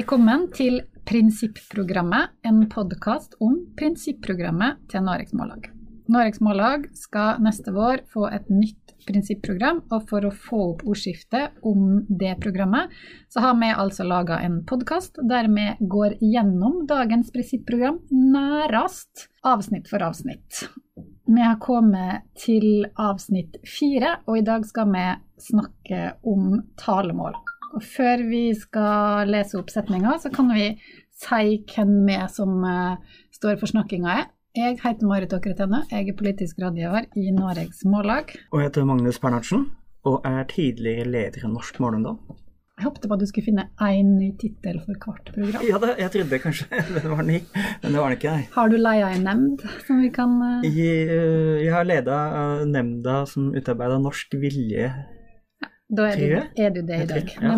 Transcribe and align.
Velkommen 0.00 0.46
til 0.56 0.78
Prinsipprogrammet, 1.04 2.30
en 2.48 2.62
podkast 2.72 3.34
om 3.44 3.58
prinsipprogrammet 3.76 4.78
til 4.88 5.02
Noregs 5.04 5.34
Mållag. 5.36 5.66
Noregs 6.08 6.40
Mållag 6.40 6.86
skal 6.96 7.42
neste 7.44 7.74
vår 7.76 8.06
få 8.08 8.22
et 8.30 8.48
nytt 8.48 8.94
prinsipprogram, 9.04 9.82
og 9.92 10.06
for 10.08 10.24
å 10.24 10.30
få 10.32 10.62
opp 10.70 10.86
ordskiftet 10.88 11.60
om 11.68 12.00
det 12.08 12.32
programmet, 12.40 12.88
så 13.28 13.44
har 13.44 13.60
vi 13.60 13.68
altså 13.74 14.08
laga 14.08 14.40
en 14.40 14.62
podkast 14.64 15.20
der 15.34 15.52
vi 15.52 15.68
går 15.84 16.16
gjennom 16.24 16.86
dagens 16.88 17.28
prinsipprogram 17.36 18.00
nærast, 18.08 19.28
avsnitt 19.44 19.92
for 19.92 20.08
avsnitt. 20.08 20.64
Vi 21.28 21.44
har 21.44 21.60
kommet 21.60 22.24
til 22.40 22.86
avsnitt 22.96 23.60
fire, 23.68 24.16
og 24.24 24.40
i 24.40 24.48
dag 24.48 24.64
skal 24.64 24.94
vi 24.96 25.08
snakke 25.50 26.14
om 26.24 26.62
talemål. 26.80 27.36
Og 27.70 27.84
før 27.86 28.24
vi 28.26 28.48
skal 28.58 29.30
lese 29.30 29.58
opp 29.60 29.70
setninga, 29.70 30.16
så 30.18 30.32
kan 30.34 30.50
vi 30.50 30.72
si 31.20 31.60
hvem 31.70 31.92
vi 32.08 32.18
som 32.32 32.64
uh, 32.66 32.98
står 33.34 33.60
for 33.60 33.70
snakkinga 33.70 34.14
er. 34.16 34.28
Jeg 34.56 34.80
heter 34.82 35.06
Marit 35.06 35.30
Åkretene, 35.36 35.84
jeg 35.92 36.08
er 36.10 36.16
politisk 36.18 36.58
rådgiver 36.58 37.06
i 37.14 37.30
Noregs 37.30 37.84
Mållag. 37.86 38.32
Og 38.50 38.58
jeg 38.58 38.70
heter 38.70 38.88
Magnus 38.88 39.20
Bernhardsen, 39.22 39.68
og 40.02 40.26
er 40.26 40.48
tidligere 40.50 41.06
leder 41.06 41.44
i 41.46 41.50
Norsk 41.52 41.78
Målungdom. 41.78 42.18
Jeg 42.80 42.88
håpte 42.88 43.06
på 43.06 43.14
at 43.14 43.20
du 43.20 43.28
skulle 43.28 43.46
finne 43.46 43.66
én 43.84 44.10
ny 44.16 44.32
tittel 44.40 44.80
for 44.82 44.96
hvert 44.96 45.30
program. 45.30 45.62
Ja, 45.68 45.78
det, 45.78 45.92
jeg 46.00 46.12
trodde 46.16 46.42
kanskje 46.42 46.82
det 46.96 47.04
var 47.12 47.22
ny, 47.28 47.38
men 47.84 47.92
det 47.92 48.00
var 48.00 48.10
den 48.10 48.18
ikke. 48.18 48.34
Nei. 48.34 48.48
Har 48.56 48.72
du 48.72 48.76
leia 48.80 49.12
en 49.14 49.26
nemnd 49.28 49.64
som 49.86 50.02
vi 50.02 50.10
kan 50.16 50.34
uh... 50.40 50.66
jeg, 50.66 51.06
jeg, 51.60 51.70
har 51.76 51.86
leda 51.86 52.18
uh, 52.34 52.66
nemnda 52.66 53.20
som 53.30 53.52
utarbeida 53.54 54.00
Norsk 54.02 54.34
vilje 54.40 54.90
da 55.90 56.06
er 56.12 56.20
du, 56.20 56.62
er 56.62 56.70
du 56.74 56.80
det 56.86 57.02
i 57.02 57.08
dag. 57.10 57.34
Ja. 57.42 57.56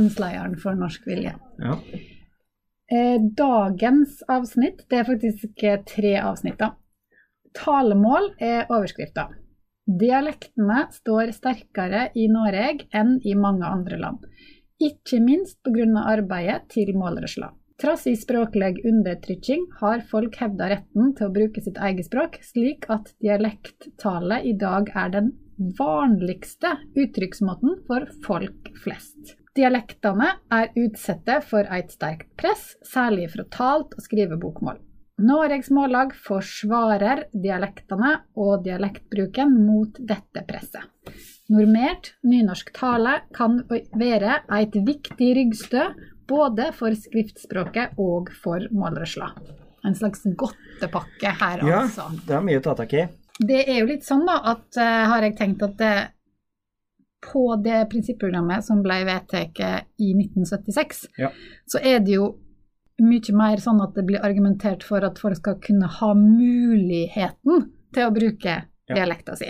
For 0.63 0.79
Norsk 0.79 1.07
Vilje. 1.07 1.35
Ja. 1.61 1.77
Eh, 2.93 3.19
dagens 3.37 4.23
avsnitt, 4.29 4.87
det 4.89 5.01
er 5.01 5.09
faktisk 5.09 5.65
tre 5.89 6.15
avsnitt. 6.21 6.59
da. 6.59 6.73
Talemål 7.57 8.33
er 8.41 8.67
overskrifta. 8.73 9.29
Dialektene 9.85 10.87
står 10.95 11.33
sterkere 11.37 12.07
i 12.17 12.29
Norge 12.33 12.87
enn 12.95 13.19
i 13.25 13.35
mange 13.35 13.67
andre 13.69 13.99
land. 14.01 14.25
Ikke 14.81 15.21
minst 15.21 15.59
pga. 15.63 15.87
arbeidet 16.07 16.69
til 16.73 16.95
målrørsla. 16.97 17.53
Trass 17.83 18.07
i 18.07 18.15
språklig 18.15 18.85
undertrykking 18.87 19.65
har 19.81 20.05
folk 20.07 20.37
hevda 20.39 20.69
retten 20.71 21.15
til 21.19 21.27
å 21.27 21.33
bruke 21.35 21.61
sitt 21.65 21.79
eget 21.83 22.07
språk, 22.07 22.39
slik 22.47 22.87
at 22.89 23.11
dialekttale 23.21 24.43
i 24.47 24.53
dag 24.55 24.91
er 24.95 25.09
den 25.11 25.33
vanligste 25.79 26.77
uttrykksmåten 26.99 27.79
for 27.87 28.09
folk 28.27 28.73
flest. 28.85 29.37
Dialektene 29.57 30.31
er 30.53 30.71
utsatte 30.81 31.41
for 31.45 31.69
et 31.77 31.93
sterkt 31.93 32.31
press, 32.41 32.73
særlig 32.89 33.29
fra 33.35 33.45
talt 33.53 33.93
og 33.99 34.07
skrivebokmål. 34.07 34.81
Noregs 35.23 35.69
Mållag 35.71 36.15
forsvarer 36.17 37.27
dialektene 37.37 38.15
og 38.41 38.65
dialektbruken 38.65 39.53
mot 39.67 40.01
dette 40.01 40.43
presset. 40.49 40.89
Normert 41.53 42.15
nynorsk 42.25 42.73
tale 42.75 43.19
kan 43.37 43.61
være 43.69 44.39
et 44.57 44.79
viktig 44.87 45.29
ryggstø 45.37 45.91
både 46.31 46.71
for 46.77 46.97
skriftspråket 46.97 47.99
og 48.01 48.33
for 48.43 48.65
målrørsla. 48.73 49.35
En 49.85 49.97
slags 49.99 50.23
godtepakke 50.39 51.35
her, 51.43 51.65
altså. 51.67 52.07
Ja, 52.09 52.23
det 52.29 52.37
er 52.39 52.47
mye 52.47 52.63
å 52.63 52.65
ta 52.65 52.77
tak 52.79 52.95
i. 52.97 53.05
Det 53.43 53.62
er 53.67 53.81
jo 53.81 53.89
litt 53.91 54.07
sånn, 54.07 54.25
da, 54.29 54.39
at 54.55 54.79
uh, 54.79 55.05
har 55.13 55.27
jeg 55.27 55.36
tenkt 55.39 55.64
at 55.67 55.77
det, 55.80 55.95
på 57.23 57.45
det 57.63 57.85
prinsipprogrammet 57.92 58.67
som 58.67 58.83
ble 58.85 59.03
vedtatt 59.08 59.61
i 60.03 60.13
1976, 60.17 61.05
ja. 61.23 61.30
så 61.70 61.83
er 61.83 62.03
det 62.03 62.17
jo 62.19 62.33
mye 63.03 63.35
mer 63.35 63.63
sånn 63.63 63.80
at 63.83 63.97
det 63.97 64.05
blir 64.07 64.23
argumentert 64.23 64.85
for 64.86 65.03
at 65.07 65.19
folk 65.23 65.41
skal 65.41 65.57
kunne 65.63 65.89
ha 66.01 66.11
muligheten 66.19 67.64
til 67.95 68.07
å 68.07 68.13
bruke 68.14 68.58
ja. 68.63 68.95
dialekta 68.95 69.36
si. 69.39 69.48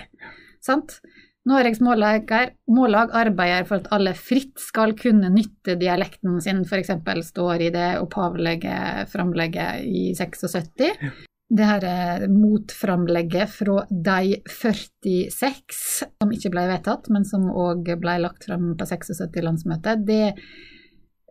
Sant? 0.63 1.01
Noregs 1.49 1.81
mållag, 1.83 2.29
mållag 2.71 3.11
arbeider 3.19 3.67
for 3.67 3.83
at 3.83 3.89
alle 3.95 4.13
fritt 4.15 4.61
skal 4.63 4.95
kunne 4.95 5.33
nytte 5.33 5.75
dialekten 5.81 6.39
sin, 6.45 6.63
f.eks. 6.63 6.93
står 7.33 7.67
i 7.67 7.73
det 7.75 7.89
opphavlige 7.99 9.09
framlegget 9.11 9.83
i 9.83 10.05
76. 10.15 10.87
Ja 10.87 11.11
det 11.53 11.69
her 11.69 11.85
eh, 11.85 12.27
motframlegget 12.33 13.51
fra 13.53 13.83
de 13.91 14.37
46, 14.49 15.81
som 16.21 16.33
ikke 16.33 16.53
ble 16.55 16.67
vedtatt, 16.71 17.11
men 17.13 17.27
som 17.29 17.49
òg 17.51 17.91
ble 18.01 18.19
lagt 18.25 18.47
fram 18.49 18.73
på 18.79 18.89
76-landsmøtet, 18.89 20.05
det 20.09 20.35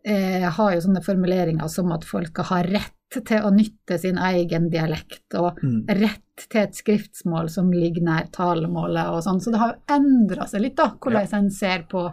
eh, 0.06 0.46
har 0.46 0.76
jo 0.76 0.84
sånne 0.86 1.02
formuleringer 1.06 1.72
som 1.72 1.94
at 1.96 2.06
folk 2.06 2.44
har 2.52 2.70
rett 2.70 2.98
til 3.12 3.44
å 3.44 3.52
nytte 3.52 3.98
sin 4.00 4.20
egen 4.22 4.70
dialekt, 4.72 5.26
og 5.36 5.60
mm. 5.60 5.80
rett 6.00 6.46
til 6.46 6.62
et 6.62 6.78
skriftsmål 6.78 7.50
som 7.52 7.74
ligger 7.74 8.06
nær 8.06 8.30
talemålet 8.34 9.12
og 9.12 9.24
sånn. 9.26 9.42
Så 9.44 9.52
det 9.52 9.62
har 9.62 9.74
jo 9.74 9.98
endra 9.98 10.48
seg 10.48 10.68
litt, 10.68 10.78
da, 10.80 10.94
hvordan 10.96 11.28
ja. 11.28 11.40
en 11.42 11.50
ser 11.54 11.88
på 11.92 12.06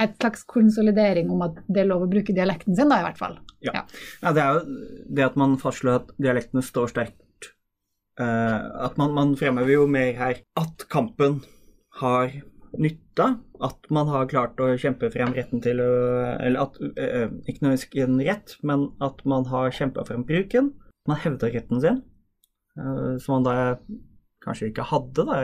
et 0.00 0.14
slags 0.20 0.44
konsolidering 0.48 1.32
om 1.32 1.42
at 1.48 1.58
det 1.68 1.82
er 1.82 1.90
lov 1.90 2.06
å 2.06 2.10
bruke 2.12 2.36
dialekten 2.36 2.76
sin, 2.76 2.92
da, 2.92 3.00
i 3.00 3.08
hvert 3.08 3.20
fall. 3.20 3.40
Ja. 3.60 3.84
ja. 4.22 4.32
det 4.32 4.42
er 4.42 4.54
jo 4.56 4.78
det 5.16 5.26
at 5.26 5.36
man 5.40 5.58
fastslår 5.60 5.98
at 6.00 6.14
dialektene 6.16 6.62
står 6.64 6.94
sterkt 6.94 7.18
Uh, 8.20 8.84
at 8.84 8.98
man, 9.00 9.14
man, 9.16 9.36
fremhever 9.38 9.72
jo 9.72 9.86
mer 9.88 10.12
her 10.18 10.42
at 10.60 10.84
kampen 10.92 11.38
har 12.02 12.34
nytta. 12.76 13.38
At 13.64 13.88
man 13.92 14.10
har 14.12 14.28
klart 14.28 14.60
å 14.60 14.74
kjempe 14.80 15.10
frem 15.12 15.32
retten 15.36 15.60
til 15.64 15.80
å 15.84 15.88
Eller 16.40 16.62
at 16.62 16.76
uh, 16.80 17.32
Ikke 17.44 17.64
nødvendigvis 17.64 18.04
en 18.04 18.20
rett, 18.24 18.54
men 18.66 18.88
at 19.04 19.24
man 19.28 19.46
har 19.48 19.72
kjempa 19.72 20.04
frem 20.08 20.26
bruken. 20.28 20.74
Man 21.08 21.20
hevder 21.22 21.52
retten 21.54 21.80
sin, 21.80 22.02
uh, 22.76 23.16
som 23.22 23.38
man 23.38 23.48
da 23.48 23.56
kanskje 24.44 24.70
ikke 24.70 24.88
hadde 24.90 25.24
da, 25.28 25.40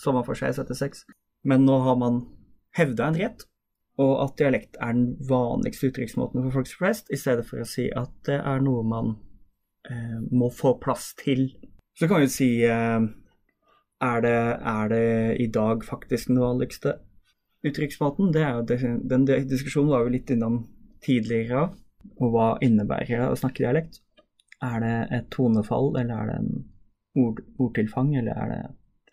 sommeren 0.00 0.26
for 0.26 0.38
seg 0.38 0.54
i 0.54 0.56
76. 0.56 1.04
Men 1.44 1.68
nå 1.68 1.78
har 1.84 2.00
man 2.00 2.22
hevda 2.76 3.10
en 3.10 3.20
rett, 3.20 3.44
og 4.02 4.12
at 4.24 4.34
dialekt 4.38 4.76
er 4.82 4.92
den 4.92 5.14
vanligste 5.28 5.90
uttrykksmåten 5.90 6.42
for 6.44 6.58
folk 6.58 6.72
flest, 6.78 7.08
i 7.12 7.20
stedet 7.20 7.46
for 7.48 7.62
å 7.62 7.68
si 7.68 7.86
at 7.90 8.12
det 8.28 8.40
er 8.42 8.60
noe 8.64 8.84
man 8.84 9.14
må 10.34 10.48
få 10.50 10.72
plass 10.82 11.12
til 11.14 11.44
så 11.98 12.08
kan 12.08 12.20
vi 12.20 12.28
si 12.28 12.48
eh, 12.68 13.00
er 14.04 14.22
det, 14.24 14.38
er 14.72 14.88
det 14.92 15.36
i 15.40 15.46
dag 15.48 15.84
faktisk 15.84 16.28
den 16.28 16.42
vanligste 16.42 16.98
uttrykksmåten? 17.64 18.32
Den 18.32 19.24
diskusjonen 19.48 19.94
var 19.94 20.04
vi 20.04 20.18
litt 20.18 20.32
innom 20.34 20.60
tidligere. 21.04 21.70
Og 22.20 22.34
hva 22.34 22.50
innebærer 22.62 23.22
det 23.22 23.30
å 23.30 23.38
snakke 23.40 23.64
dialekt? 23.64 24.02
Er 24.62 24.76
det 24.84 24.96
et 25.16 25.30
tonefall, 25.32 25.94
eller 25.96 26.20
er 26.20 26.28
det 26.30 26.36
en 26.42 26.52
ord, 27.22 27.40
ordtilfang, 27.60 28.12
eller 28.20 28.36
er 28.44 28.52
det 28.52 28.60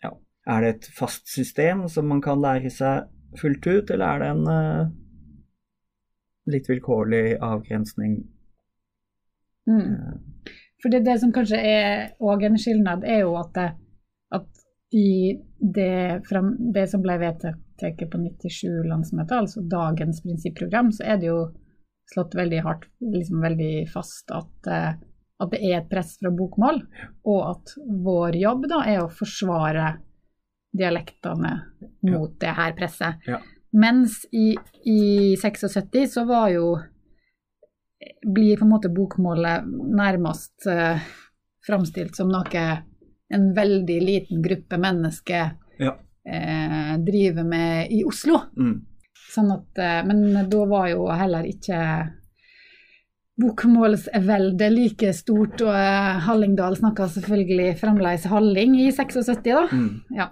ja, 0.03 0.11
Er 0.51 0.61
det 0.61 0.73
et 0.73 0.91
fast 0.99 1.31
system 1.31 1.87
som 1.87 2.11
man 2.11 2.21
kan 2.23 2.43
lære 2.43 2.71
seg 2.71 3.07
fullt 3.39 3.67
ut, 3.67 3.91
eller 3.93 4.05
er 4.05 4.23
det 4.23 4.29
en 4.33 4.43
uh, 4.49 4.91
litt 6.53 6.69
vilkårlig 6.69 7.37
avgrensning? 7.43 8.19
Mm. 9.69 9.79
Uh, 9.79 10.53
for 10.83 10.91
det, 10.91 11.05
det 11.07 11.15
som 11.21 11.31
kanskje 11.31 11.61
er 11.63 12.11
òg 12.19 12.43
en 12.43 12.59
skilnad, 12.59 13.05
er 13.07 13.23
jo 13.23 13.37
at, 13.39 13.53
det, 13.55 13.69
at 14.35 14.63
i 14.93 15.39
det, 15.59 16.21
frem, 16.27 16.53
det, 16.75 16.89
som 16.91 17.03
ble 17.05 17.15
vedtatt 17.21 17.59
på 17.83 18.19
97-landsmøtet, 18.19 19.37
altså 19.37 19.63
dagens 19.67 20.21
prinsipprogram, 20.23 20.91
så 20.95 21.07
er 21.13 21.21
det 21.21 21.31
jo 21.31 21.39
slått 22.13 22.35
veldig 22.35 22.61
hardt, 22.63 22.85
liksom 22.99 23.41
veldig 23.43 23.73
fast 23.91 24.31
at, 24.35 24.67
eh, 24.67 24.93
at 25.43 25.51
det 25.51 25.61
er 25.63 25.77
et 25.79 25.89
press 25.91 26.13
fra 26.19 26.31
bokmål, 26.35 26.81
og 27.31 27.41
at 27.49 27.73
vår 28.05 28.37
jobb 28.39 28.67
da 28.71 28.83
er 28.91 29.01
å 29.03 29.11
forsvare 29.11 29.87
dialektene 30.73 31.53
mot 32.09 32.39
det 32.41 32.53
her 32.57 32.73
presset. 32.77 33.21
Ja. 33.29 33.39
Mens 33.73 34.23
i, 34.31 34.53
i 34.85 35.35
76 35.41 36.13
så 36.13 36.25
var 36.29 36.49
jo 36.53 36.67
blir 38.25 38.57
på 38.57 38.65
en 38.65 38.73
måte 38.73 38.91
bokmålet 38.93 39.67
nærmest 39.95 40.67
uh, 40.67 40.99
framstilt 41.67 42.17
som 42.17 42.31
noe 42.31 42.63
en 43.33 43.45
veldig 43.55 43.99
liten 44.03 44.41
gruppe 44.43 44.77
mennesker 44.77 45.53
ja. 45.79 45.93
uh, 45.95 46.91
driver 47.05 47.47
med 47.47 47.93
i 47.95 48.03
Oslo. 48.05 48.43
Mm. 48.57 48.75
Sånn 49.33 49.53
at, 49.55 49.69
uh, 49.79 50.01
men 50.09 50.49
da 50.51 50.65
var 50.69 50.91
jo 50.91 51.07
heller 51.09 51.47
ikke 51.49 51.79
bokmålsveldet 53.41 54.69
like 54.69 55.09
stort, 55.17 55.63
og 55.65 55.73
Hallingdal 56.27 56.77
snakka 56.77 57.07
selvfølgelig 57.15 57.79
fremdeles 57.81 58.27
halling 58.29 58.75
i 58.77 58.91
76, 58.93 59.41
da. 59.47 59.63
Mm. 59.73 59.89
Ja. 60.13 60.29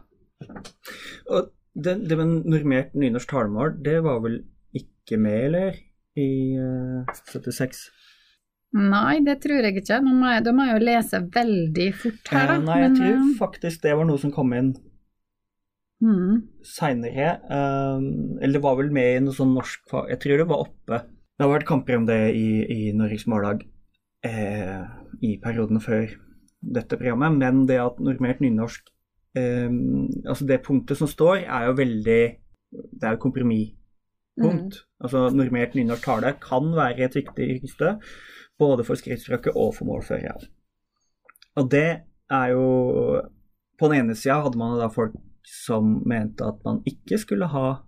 Og 1.31 1.51
det, 1.71 1.95
det 2.09 2.17
med 2.19 2.49
normert 2.51 2.95
nynorsk 2.97 3.31
talemål, 3.31 3.77
det 3.85 3.99
var 4.03 4.19
vel 4.23 4.41
ikke 4.75 5.19
med, 5.21 5.39
eller? 5.49 5.79
i 6.19 6.57
uh, 6.59 7.01
eh, 7.07 7.19
76? 7.31 7.89
Nei, 8.71 9.19
det 9.25 9.37
tror 9.43 9.65
jeg 9.65 9.81
ikke. 9.81 9.99
Nå 10.03 10.13
må 10.15 10.31
jeg, 10.31 10.45
da 10.45 10.53
må 10.55 10.67
jeg 10.67 10.77
jo 10.77 10.85
lese 10.87 11.19
veldig 11.33 11.89
fort 11.99 12.31
her, 12.31 12.47
da. 12.47 12.55
Eh, 12.55 12.63
nei, 12.67 12.77
jeg 12.79 12.93
men, 12.93 12.97
tror 12.99 13.17
uh, 13.17 13.33
faktisk 13.39 13.83
det 13.85 13.97
var 13.99 14.07
noe 14.07 14.21
som 14.21 14.33
kom 14.35 14.53
inn 14.55 14.71
mm. 16.03 16.37
seinere. 16.67 17.33
Um, 17.51 18.37
eller 18.39 18.57
det 18.57 18.63
var 18.63 18.79
vel 18.79 18.93
med 18.95 19.17
i 19.17 19.25
noe 19.25 19.35
sånn 19.35 19.53
norsk 19.57 19.95
Jeg 20.11 20.21
tror 20.23 20.43
det 20.43 20.47
var 20.51 20.65
oppe. 20.67 21.03
Det 21.35 21.47
har 21.47 21.53
vært 21.55 21.69
kamper 21.69 21.99
om 21.99 22.07
det 22.07 22.21
i, 22.37 22.47
i 22.69 22.81
Norges 22.95 23.25
Mållag 23.31 23.63
eh, 24.27 24.81
i 25.25 25.31
perioden 25.41 25.81
før 25.81 26.11
dette 26.61 26.99
programmet, 26.99 27.39
men 27.39 27.63
det 27.65 27.79
at 27.81 27.97
normert 28.03 28.43
nynorsk 28.43 28.83
eh, 28.85 28.90
Altså 29.37 30.43
det 30.47 30.63
punktet 30.65 30.99
som 30.99 31.07
står, 31.07 31.45
er 31.47 31.69
jo 31.69 31.77
veldig 31.77 32.21
Det 32.71 33.03
er 33.07 33.15
jo 33.15 33.21
kompromisspunkt. 33.23 34.75
Mm. 34.75 34.87
Altså 35.03 35.29
normert 35.31 35.75
nynorsk 35.75 36.03
tale 36.03 36.33
kan 36.43 36.71
være 36.75 37.05
et 37.05 37.15
viktig 37.15 37.47
yrkesstø, 37.55 37.93
både 38.59 38.83
for 38.87 38.99
skriftspråket 38.99 39.55
og 39.55 39.73
for 39.75 39.87
målførere. 39.87 40.35
Og 41.55 41.71
det 41.71 42.03
er 42.31 42.47
jo 42.53 43.21
På 43.79 43.89
den 43.89 44.03
ene 44.03 44.15
sida 44.15 44.41
hadde 44.43 44.59
man 44.59 44.77
da 44.79 44.91
folk 44.93 45.15
som 45.47 46.03
mente 46.05 46.45
at 46.45 46.59
man 46.65 46.83
ikke 46.85 47.17
skulle 47.17 47.47
ha 47.49 47.81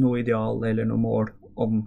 noe 0.00 0.20
ideal 0.22 0.62
eller 0.64 0.88
noe 0.88 1.02
mål 1.02 1.28
om 1.60 1.82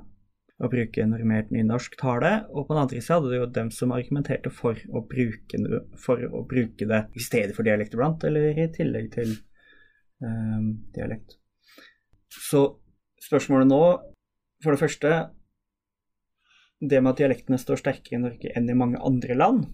å 0.61 0.69
bruke 0.69 1.05
normert 1.09 1.49
nynorsk 1.53 1.97
tale, 1.99 2.31
og 2.53 2.67
på 2.67 2.75
den 2.75 2.81
andre 2.83 3.01
sida 3.01 3.17
hadde 3.17 3.31
du 3.31 3.37
jo 3.39 3.49
dem 3.55 3.71
som 3.73 3.93
argumenterte 3.95 4.51
for 4.53 4.77
å, 4.93 5.03
bruke, 5.09 5.59
for 5.99 6.21
å 6.27 6.43
bruke, 6.47 6.87
det 6.87 7.01
i 7.17 7.23
stedet 7.23 7.55
for 7.57 7.67
dialekt 7.67 7.97
iblant, 7.97 8.23
eller 8.27 8.53
i 8.53 8.69
tillegg 8.75 9.09
til 9.15 9.33
um, 10.21 10.71
dialekt. 10.95 11.37
Så 12.31 12.63
spørsmålet 13.21 13.69
nå, 13.71 13.83
for 14.61 14.73
det 14.73 14.81
første 14.81 15.13
Det 16.81 16.97
med 16.97 17.11
at 17.11 17.19
dialektene 17.19 17.57
står 17.61 17.77
sterkere 17.77 18.17
i 18.17 18.21
Norge 18.23 18.51
enn 18.57 18.69
i 18.69 18.75
mange 18.77 18.97
andre 19.05 19.35
land, 19.37 19.67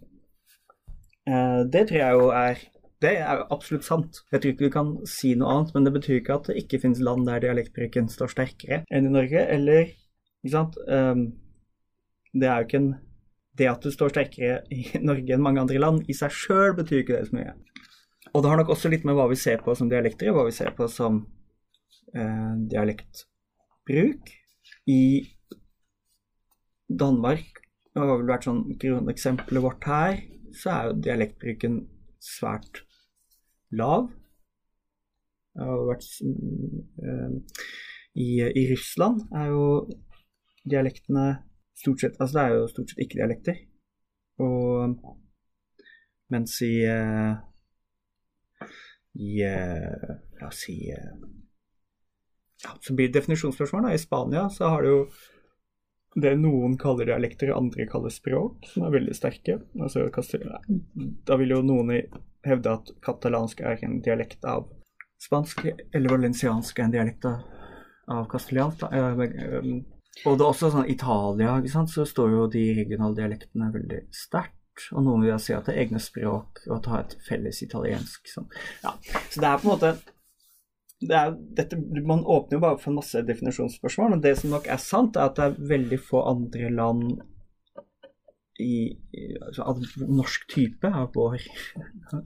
uh, 1.29 1.63
det 1.63 1.85
tror 1.87 2.01
jeg 2.01 2.17
jo 2.19 2.25
er 2.35 2.65
det 2.97 3.13
er 3.21 3.43
absolutt 3.53 3.85
sant. 3.85 4.23
Jeg 4.33 4.41
tror 4.41 4.53
ikke 4.53 4.65
vi 4.65 4.73
kan 4.73 4.91
si 5.05 5.35
noe 5.37 5.53
annet, 5.53 5.73
men 5.75 5.85
det 5.85 5.93
betyr 5.93 6.17
ikke 6.17 6.37
at 6.39 6.47
det 6.49 6.57
ikke 6.63 6.79
finnes 6.81 6.99
land 7.05 7.27
der 7.29 7.43
dialektbruken 7.43 8.09
står 8.09 8.31
sterkere 8.33 8.79
enn 8.89 9.05
i 9.05 9.13
Norge, 9.13 9.43
eller 9.53 9.91
ikke 10.47 10.55
sant? 10.55 10.79
Um, 10.87 11.27
det 12.33 12.47
er 12.47 12.61
jo 12.61 12.69
ikke 12.69 12.81
en 12.83 12.95
Det 13.57 13.65
at 13.65 13.81
du 13.81 13.89
står 13.89 14.11
sterkere 14.13 14.57
i 14.69 14.83
Norge 15.01 15.33
enn 15.33 15.41
mange 15.41 15.63
andre 15.63 15.79
land, 15.81 16.03
i 16.05 16.13
seg 16.13 16.29
sjøl 16.29 16.75
betyr 16.77 16.99
ikke 17.01 17.15
det 17.15 17.29
så 17.31 17.37
mye. 17.39 17.55
Og 18.29 18.43
det 18.43 18.51
har 18.51 18.59
nok 18.59 18.69
også 18.75 18.91
litt 18.93 19.07
med 19.07 19.17
hva 19.17 19.25
vi 19.31 19.37
ser 19.39 19.63
på 19.65 19.73
som 19.73 19.89
dialekter, 19.89 20.29
hva 20.35 20.43
vi 20.45 20.53
ser 20.53 20.75
på 20.77 20.85
som 20.93 21.23
uh, 22.13 22.53
dialektbruk. 22.69 24.29
I 24.93 25.25
Danmark, 26.85 27.63
det 27.89 28.03
har 28.03 28.13
vel 28.13 28.29
vært 28.29 28.45
sånn 28.45 28.61
grunneksempelet 28.77 29.65
vårt 29.65 29.89
her, 29.89 30.21
så 30.53 30.75
er 30.75 30.91
jo 30.91 31.01
dialektbruken 31.07 31.81
svært 32.21 32.83
lav. 33.73 34.11
Det 35.57 35.65
har 35.65 35.87
vært 35.89 36.05
uh, 36.21 37.65
i, 38.13 38.29
I 38.45 38.69
Russland 38.69 39.25
er 39.33 39.49
jo 39.49 39.65
dialektene 40.69 41.27
stort 41.77 42.01
sett 42.01 42.19
Altså 42.21 42.37
det 42.37 42.43
er 42.43 42.55
jo 42.55 42.67
stort 42.71 42.91
sett 42.91 43.03
ikke 43.05 43.21
dialekter. 43.21 43.61
Og 44.43 44.97
mens 46.33 46.57
i 46.65 46.73
uh, 46.89 47.37
i 49.17 49.31
uh, 49.47 50.13
La 50.41 50.51
oss 50.51 50.61
si 50.65 50.75
uh, 50.91 51.15
ja, 52.63 52.75
Så 52.81 52.93
blir 52.97 53.13
definisjonsspørsmål. 53.13 53.87
Da. 53.87 53.93
I 53.93 54.01
Spania 54.01 54.49
så 54.49 54.69
har 54.73 54.83
det 54.83 54.93
jo 54.93 55.01
det 56.17 56.31
noen 56.41 56.77
kaller 56.81 57.05
dialekter, 57.05 57.51
andre 57.53 57.85
kaller 57.85 58.09
språk, 58.09 58.65
som 58.71 58.87
er 58.87 58.95
veldig 58.95 59.13
sterke. 59.13 59.59
Altså, 59.77 60.07
da 61.29 61.37
vil 61.37 61.53
jo 61.53 61.59
noen 61.61 61.91
hevde 62.47 62.73
at 62.73 62.89
katalansk 63.05 63.61
er 63.61 63.83
en 63.85 63.99
dialekt 64.01 64.47
av 64.49 64.65
spansk, 65.21 65.61
eller 65.93 66.15
valenciansk 66.15 66.79
er 66.79 66.87
en 66.87 66.95
dialekt 66.95 67.27
av, 67.29 67.45
av 68.09 68.25
kastellansk. 68.33 68.87
Og 70.25 70.37
det 70.37 70.43
er 70.43 70.49
også 70.49 70.71
sånn 70.73 70.89
Italia, 70.89 71.57
ikke 71.59 71.73
sant, 71.73 71.93
så 71.93 72.05
står 72.07 72.33
jo 72.33 72.45
de 72.51 72.63
regionale 72.79 73.17
dialektene 73.19 73.69
veldig 73.73 74.01
sterkt. 74.15 74.55
Og 74.93 75.05
noen 75.05 75.23
vil 75.25 75.39
si 75.41 75.55
at 75.55 75.65
det 75.65 75.75
er 75.75 75.85
egne 75.85 76.01
språk, 76.01 76.61
og 76.67 76.75
at 76.77 76.85
det 76.85 76.93
har 76.93 77.05
et 77.05 77.15
felles 77.25 77.61
italiensk. 77.65 78.29
Sånn. 78.29 78.49
Ja. 78.83 78.93
Så 79.29 79.41
det 79.41 79.49
er 79.49 79.61
på 79.61 79.67
en 79.67 79.73
måte 79.73 79.95
det 80.97 81.13
er, 81.13 81.33
dette, 81.57 81.77
Man 82.09 82.23
åpner 82.25 82.57
jo 82.57 82.63
bare 82.63 82.79
for 82.81 82.95
masse 82.95 83.21
definisjonsspørsmål, 83.25 84.15
men 84.15 84.21
det 84.23 84.33
som 84.39 84.53
nok 84.53 84.69
er 84.69 84.79
sant, 84.81 85.17
er 85.17 85.29
at 85.29 85.37
det 85.37 85.45
er 85.45 85.67
veldig 85.73 85.99
få 86.01 86.23
andre 86.25 86.71
land 86.73 87.19
i, 88.57 88.97
altså, 89.45 89.75
norsk 90.09 90.47
type 90.49 90.89
av 90.89 91.11
vår 91.13 91.43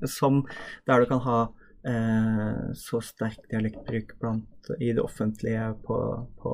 som 0.07 0.45
der 0.87 1.03
du 1.03 1.09
kan 1.09 1.19
ha 1.25 1.39
eh, 1.87 2.61
så 2.79 3.01
sterk 3.03 3.49
dialektbruk 3.51 4.15
blant, 4.21 4.71
i 4.79 4.93
det 4.95 5.03
offentlige 5.03 5.73
på, 5.83 5.97
på 6.39 6.53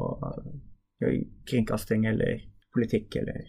kringkasting 1.50 2.06
eller 2.10 2.42
politikk 2.74 3.16
eller 3.22 3.46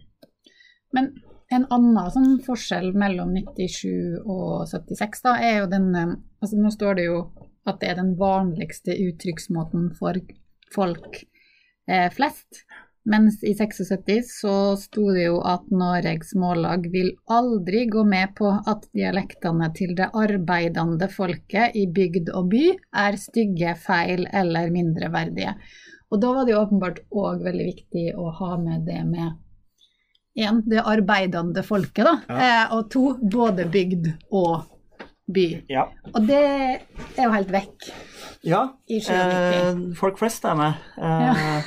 Men 0.92 1.12
en 1.52 1.64
annen 1.72 2.10
sånn 2.12 2.34
forskjell 2.44 2.90
mellom 2.98 3.32
97 3.36 4.20
og 4.24 4.68
76 4.68 5.24
da, 5.24 5.36
er 5.40 5.62
jo 5.62 5.70
den 5.72 5.88
eh, 5.96 6.16
altså 6.42 6.60
Nå 6.60 6.72
står 6.74 6.98
det 6.98 7.06
jo 7.08 7.22
at 7.68 7.80
det 7.80 7.92
er 7.92 7.98
den 8.00 8.14
vanligste 8.20 8.94
uttrykksmåten 8.96 9.90
for 9.96 10.20
folk 10.72 11.22
eh, 11.88 12.08
flest. 12.12 12.62
Mens 13.08 13.40
i 13.44 13.54
76 13.56 14.28
så 14.42 14.54
sto 14.76 15.06
det 15.16 15.24
jo 15.24 15.38
at 15.48 15.68
Noregs 15.72 16.34
Mållag 16.36 16.90
vil 16.92 17.14
aldri 17.32 17.86
gå 17.88 18.02
med 18.04 18.34
på 18.36 18.50
at 18.52 18.84
dialektene 18.96 19.70
til 19.76 19.94
det 19.96 20.10
arbeidende 20.12 21.08
folket 21.12 21.76
i 21.80 21.86
bygd 21.88 22.28
og 22.36 22.50
by 22.52 22.64
er 23.04 23.16
stygge, 23.20 23.72
feil 23.80 24.26
eller 24.28 24.68
mindreverdige. 24.74 25.54
Og 26.08 26.22
da 26.22 26.32
var 26.32 26.46
det 26.46 26.54
jo 26.54 26.62
åpenbart 26.62 27.02
òg 27.12 27.44
veldig 27.44 27.68
viktig 27.68 28.06
å 28.16 28.30
ha 28.38 28.56
med 28.60 28.86
det 28.88 29.02
med 29.08 29.36
én, 30.38 30.62
det 30.70 30.84
arbeidende 30.86 31.64
folket, 31.66 32.06
da. 32.06 32.14
Ja. 32.28 32.38
Eh, 32.38 32.76
og 32.76 32.90
to, 32.92 33.04
både 33.20 33.66
bygd 33.68 34.12
og 34.30 34.68
by. 35.28 35.48
Ja. 35.68 35.88
Og 36.14 36.22
det 36.28 36.38
er 36.40 37.26
jo 37.26 37.32
helt 37.34 37.52
vekk 37.52 37.90
ja, 38.46 38.62
i 38.86 39.00
Eh, 39.02 39.80
folk 39.98 40.18
flest 40.20 40.44
er 40.46 40.54
med. 40.56 40.84
Eh, 40.96 41.24
ja. 41.26 41.58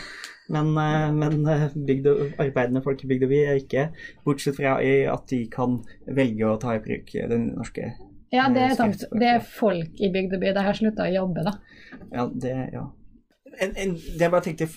Men, 0.51 0.71
eh, 0.79 1.09
men 1.15 1.43
eh, 1.47 1.67
bygd 1.75 2.07
og, 2.07 2.21
arbeidende 2.41 2.81
folk 2.83 3.03
i 3.03 3.09
bygd 3.11 3.27
og 3.27 3.33
by 3.33 3.41
er 3.41 3.59
ikke, 3.59 3.89
bortsett 4.25 4.57
fra 4.57 4.77
at 4.79 5.27
de 5.29 5.43
kan 5.51 5.81
velge 6.07 6.47
å 6.47 6.57
ta 6.61 6.75
i 6.75 6.81
bruk 6.83 7.13
den 7.13 7.51
norske 7.57 7.93
ja, 8.31 8.45
det 8.47 8.61
er 8.63 8.77
sant. 8.79 9.01
Det 9.11 9.27
er 9.27 9.41
folk 9.43 9.97
i 9.99 10.07
bygd 10.07 10.37
og 10.37 10.39
by. 10.39 10.53
Det 10.55 10.61
har 10.63 10.77
slutta 10.77 11.03
å 11.03 11.11
jobbe, 11.11 11.41
da. 11.43 11.51
Ja, 12.15 12.29
det, 12.31 12.53
ja 12.71 12.85
en, 13.59 13.75
en, 13.75 13.93
det 13.95 14.25
jeg 14.25 14.31
bare 14.31 14.45
tenkte, 14.45 14.67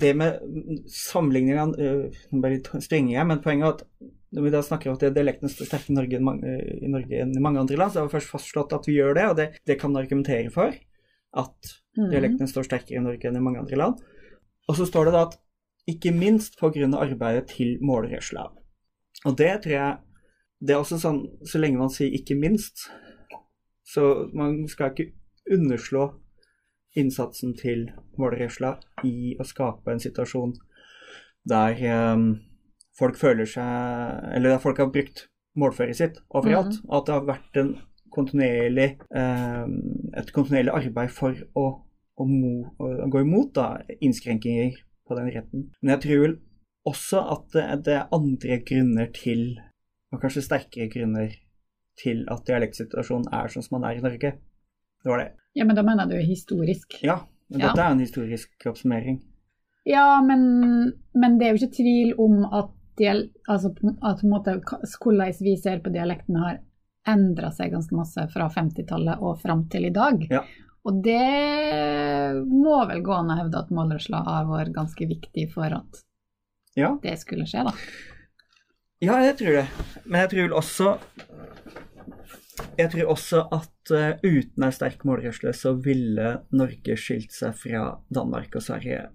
det 0.00 0.12
med 0.18 0.40
sammenligningene 0.90 1.74
uh, 1.78 2.24
bare 2.42 2.58
strenger 2.60 2.86
strenge, 2.86 3.26
men 3.30 3.42
poenget 3.44 3.66
er 3.66 3.74
at 3.74 4.12
når 4.34 4.46
vi 4.46 4.50
da 4.50 4.62
snakker 4.66 4.90
om 4.90 4.96
at 4.98 5.04
dialekten 5.14 5.50
står 5.50 5.68
sterkere 5.68 5.92
i 5.92 5.98
Norge, 5.98 6.18
i 6.82 6.90
Norge 6.90 7.20
enn 7.22 7.36
i 7.36 7.42
mange 7.42 7.60
andre 7.62 7.78
land, 7.78 7.92
så 7.94 8.02
har 8.02 8.08
vi 8.08 8.16
først 8.16 8.32
fastslått 8.32 8.74
at 8.74 8.88
vi 8.88 8.96
gjør 8.96 9.14
det, 9.14 9.26
og 9.30 9.36
det, 9.38 9.46
det 9.68 9.76
kan 9.78 9.92
man 9.92 10.02
argumentere 10.02 10.50
for. 10.50 10.74
At 11.38 11.70
mm. 11.94 12.08
dialektene 12.10 12.50
står 12.50 12.66
sterkere 12.66 12.98
i 12.98 13.04
Norge 13.04 13.30
enn 13.30 13.38
i 13.38 13.44
mange 13.44 13.62
andre 13.62 13.78
land. 13.78 14.02
Og 14.66 14.78
så 14.78 14.88
står 14.88 15.06
det 15.06 15.14
da 15.14 15.22
at 15.28 15.38
ikke 15.90 16.14
minst 16.16 16.58
pga. 16.58 16.88
arbeidet 16.98 17.46
til 17.52 17.78
målrørsla. 17.84 18.48
Og 19.24 19.38
det 19.38 19.52
tror 19.62 19.72
jeg 19.72 19.96
Det 20.64 20.72
er 20.72 20.80
også 20.80 20.96
sånn 20.96 21.18
så 21.44 21.58
lenge 21.58 21.76
man 21.76 21.90
sier 21.92 22.08
'ikke 22.08 22.38
minst', 22.40 22.88
så 23.84 24.30
man 24.32 24.66
skal 24.68 24.90
ikke 24.90 25.12
underslå 25.50 26.14
innsatsen 26.98 27.54
til 27.58 27.88
målresla 28.20 28.76
i 29.06 29.34
å 29.40 29.46
skape 29.46 29.92
en 29.92 30.02
situasjon 30.02 30.54
der 31.48 31.80
um, 32.14 32.28
folk 32.96 33.18
føler 33.20 33.48
seg 33.48 34.30
Eller 34.36 34.54
der 34.54 34.62
folk 34.62 34.78
har 34.80 34.92
brukt 34.92 35.26
målføret 35.58 35.98
sitt 35.98 36.16
overalt. 36.30 36.78
Mm. 36.80 36.94
At 36.96 37.06
det 37.06 37.14
har 37.14 37.26
vært 37.28 37.60
en 37.60 37.74
kontinuerlig, 38.14 38.88
um, 39.10 39.76
et 40.16 40.32
kontinuerlig 40.34 40.72
arbeid 40.74 41.12
for 41.14 41.36
å, 41.58 41.66
å, 42.16 42.26
mo, 42.26 42.54
å 42.78 43.10
gå 43.10 43.22
imot 43.22 43.54
da, 43.58 43.68
innskrenkinger 44.00 44.78
på 45.06 45.18
den 45.18 45.30
retten. 45.34 45.68
Men 45.82 45.96
jeg 45.96 46.04
tror 46.06 46.24
vel 46.24 46.36
også 46.88 47.22
at 47.34 47.46
det, 47.54 47.94
er 47.96 48.12
andre 48.14 48.58
grunner 48.66 49.10
til, 49.16 49.46
og 50.12 50.22
kanskje 50.22 50.44
sterkere 50.46 50.90
grunner 50.92 51.32
til 52.00 52.24
at 52.32 52.44
dialektsituasjonen 52.48 53.30
er 53.34 53.50
sånn 53.52 53.66
som 53.66 53.78
man 53.78 53.88
er 53.90 53.98
i 53.98 54.04
Norge. 54.04 54.34
Det 55.04 55.10
var 55.10 55.22
det. 55.22 55.30
Ja, 55.54 55.64
men 55.64 55.76
da 55.78 55.84
mener 55.86 56.10
du 56.10 56.16
historisk? 56.18 56.98
Ja, 57.02 57.20
men 57.48 57.62
dette 57.62 57.78
ja. 57.78 57.86
er 57.86 57.94
en 57.94 58.02
historisk 58.02 58.66
oppsummering. 58.66 59.20
Ja, 59.84 60.22
men, 60.24 60.42
men, 61.12 61.38
det 61.38 61.46
er 61.46 61.54
jo 61.54 61.60
ikke 61.62 61.76
tvil 61.76 62.14
om 62.18 62.44
at, 62.48 62.72
dial, 62.98 63.26
altså, 63.50 63.70
at 64.02 64.22
hvordan 64.24 65.42
vi 65.44 65.56
ser 65.60 65.82
på 65.84 65.92
dialekten 65.94 66.40
har 66.40 66.62
endra 67.06 67.50
seg 67.52 67.74
ganske 67.74 67.94
masse 67.96 68.24
fra 68.32 68.48
50-tallet 68.50 69.20
og 69.20 69.42
fram 69.42 69.66
til 69.70 69.90
i 69.90 69.92
dag. 69.94 70.24
Ja. 70.32 70.42
Og 70.84 71.00
det 71.04 71.20
må 72.48 72.80
vel 72.88 73.04
gå 73.04 73.12
an 73.16 73.32
å 73.32 73.38
hevde 73.38 73.60
at 73.60 73.72
målrørsla 73.72 74.24
har 74.26 74.48
vært 74.48 74.74
ganske 74.74 75.08
viktig 75.08 75.46
for 75.52 75.78
at 75.78 76.02
ja. 76.76 76.94
det 77.02 77.16
skulle 77.20 77.46
skje, 77.48 77.64
da. 77.68 77.72
Ja, 79.04 79.18
jeg 79.24 79.36
tror 79.40 79.60
det. 79.60 79.66
Men 80.04 80.24
jeg 80.24 80.32
tror 80.32 80.46
vel 80.46 80.58
også 80.58 80.94
jeg 82.78 82.90
tror 82.92 83.12
også 83.14 83.44
at 83.54 83.94
uh, 83.94 84.10
uten 84.22 84.66
ei 84.66 84.74
sterk 84.74 85.04
målrørsle 85.06 85.52
så 85.56 85.74
ville 85.84 86.36
Norge 86.54 86.96
skilt 87.00 87.34
seg 87.34 87.56
fra 87.58 87.86
Danmark 88.14 88.54
og 88.54 88.64
Sverige 88.66 89.08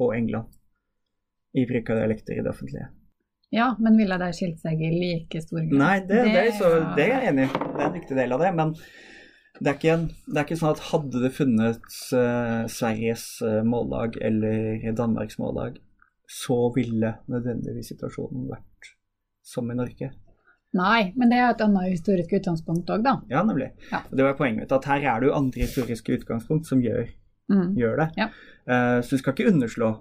og 0.00 0.14
England 0.16 0.52
i 1.56 1.64
bruk 1.68 1.90
av 1.92 2.00
dialekter 2.02 2.36
i 2.36 2.44
det 2.44 2.52
offentlige. 2.52 2.88
Ja, 3.54 3.70
men 3.80 3.96
ville 3.96 4.18
de 4.20 4.30
skilt 4.36 4.58
seg 4.60 4.80
i 4.82 4.90
like 4.92 5.40
stor 5.44 5.62
grad? 5.62 5.76
Nei, 5.80 5.98
det, 6.08 6.22
det, 6.26 6.40
er, 6.40 6.50
så, 6.58 6.72
det 6.96 7.04
er 7.06 7.12
jeg 7.14 7.30
enig 7.30 7.46
i. 7.46 7.52
Det 7.54 7.78
er 7.78 7.86
en 7.86 7.94
viktig 7.94 8.18
del 8.18 8.34
av 8.36 8.42
det. 8.42 8.50
Men 8.58 8.74
det 9.56 9.70
er 9.70 9.78
ikke, 9.78 9.94
en, 9.94 10.06
det 10.26 10.40
er 10.40 10.48
ikke 10.48 10.58
sånn 10.60 10.74
at 10.74 10.84
hadde 10.90 11.22
det 11.22 11.32
funnet 11.36 11.98
uh, 12.12 12.66
Sveriges 12.72 13.24
uh, 13.46 13.62
mållag 13.64 14.18
eller 14.20 14.84
Danmarks 14.98 15.38
mållag, 15.40 15.78
så 16.28 16.58
ville 16.74 17.14
nødvendigvis 17.30 17.94
situasjonen 17.94 18.50
vært 18.50 18.92
som 19.46 19.70
i 19.70 19.78
Norge. 19.78 20.10
Nei, 20.76 21.12
men 21.16 21.30
det 21.32 21.38
er 21.40 21.50
et 21.54 21.62
annet 21.64 21.90
historisk 21.94 22.32
utgangspunkt 22.38 22.90
òg, 22.92 23.02
da. 23.06 23.14
Ja, 23.32 23.42
nemlig. 23.46 23.70
Ja. 23.90 24.02
Og 24.10 24.16
Det 24.18 24.24
var 24.26 24.34
poenget 24.38 24.60
mitt, 24.64 24.72
at 24.76 24.84
her 24.90 25.00
er 25.04 25.20
det 25.22 25.30
jo 25.30 25.36
andre 25.38 25.64
historiske 25.66 26.18
utgangspunkt 26.20 26.66
som 26.68 26.82
gjør, 26.84 27.08
Mm. 27.48 27.76
gjør 27.78 27.96
det. 28.00 28.08
Ja. 28.18 28.26
Uh, 28.66 28.98
så 29.00 29.10
du 29.16 29.18
skal 29.22 29.32
ikke 29.36 29.52
underslå 29.52 29.94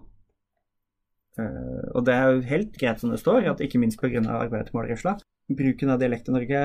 Uh, 1.38 1.92
Og 1.96 2.06
det 2.08 2.14
er 2.16 2.30
jo 2.32 2.42
helt 2.48 2.78
greit 2.80 3.02
som 3.02 3.10
det 3.12 3.20
står, 3.20 3.44
at 3.52 3.60
ikke 3.60 3.80
minst 3.82 4.00
pga. 4.00 4.22
Målerøsla, 4.72 5.18
Bruken 5.52 5.90
av 5.92 6.00
dialekt 6.00 6.30
i 6.30 6.32
Norge 6.32 6.62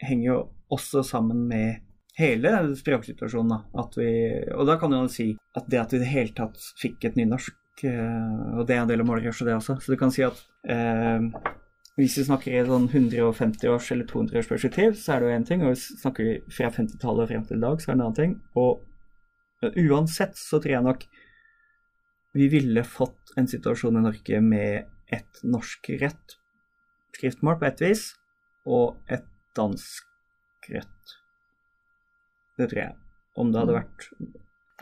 henger 0.00 0.24
jo 0.28 0.36
også 0.70 1.02
sammen 1.04 1.48
med 1.50 1.80
hele 2.16 2.52
språksituasjonen. 2.78 3.50
Da. 3.50 3.58
At 3.82 3.96
vi, 3.98 4.12
og 4.54 4.66
da 4.70 4.76
kan 4.78 4.90
du 4.94 5.00
jo 5.00 5.08
si 5.10 5.32
at 5.58 5.66
det 5.68 5.80
at 5.82 5.90
vi 5.92 5.98
i 5.98 6.04
det 6.04 6.12
hele 6.12 6.32
tatt 6.38 6.56
fikk 6.80 7.04
et 7.10 7.18
nynorsk, 7.18 7.56
uh, 7.84 8.58
og 8.60 8.66
det 8.70 8.76
er 8.76 8.84
en 8.84 8.88
del 8.92 9.02
av 9.02 9.10
målrørsla, 9.10 9.48
det 9.50 9.56
også. 9.58 9.80
Så 9.82 9.90
du 9.92 9.98
kan 10.00 10.14
si 10.14 10.22
at 10.22 10.38
hvis 11.98 12.16
vi 12.20 12.26
snakker 12.28 12.54
i 12.54 12.66
sånn 12.66 12.86
150-års- 12.92 13.92
eller 13.94 14.06
200-årsperspektiv, 14.06 14.92
så 14.94 15.14
er 15.14 15.20
det 15.20 15.28
jo 15.28 15.36
én 15.36 15.46
ting. 15.48 15.64
Og 15.64 15.72
hvis 15.72 15.88
vi 15.90 16.02
snakker 16.04 16.28
fra 16.54 16.70
50-tallet 16.76 17.24
og 17.24 17.32
frem 17.32 17.46
til 17.48 17.58
i 17.58 17.64
dag, 17.64 17.80
så 17.82 17.90
er 17.90 17.94
det 17.94 17.98
en 17.98 18.04
annen 18.06 18.18
ting. 18.18 18.36
Og 18.54 19.72
uansett 19.88 20.38
så 20.38 20.60
tror 20.62 20.76
jeg 20.76 20.86
nok 20.86 21.08
vi 22.38 22.46
ville 22.52 22.84
fått 22.86 23.32
en 23.40 23.48
situasjon 23.50 23.98
i 23.98 24.04
Norge 24.04 24.40
med 24.44 24.86
et 25.10 25.40
norsk 25.42 25.90
rett 25.98 26.38
skriftmål 27.18 27.58
på 27.58 27.66
ett 27.66 27.82
vis, 27.82 28.04
og 28.68 28.98
et 29.10 29.26
dansk 29.56 30.70
rett. 30.70 31.14
Det 32.58 32.68
tror 32.70 32.82
jeg. 32.82 32.94
Om 33.38 33.52
det 33.52 33.60
hadde 33.62 33.76
vært 33.76 34.08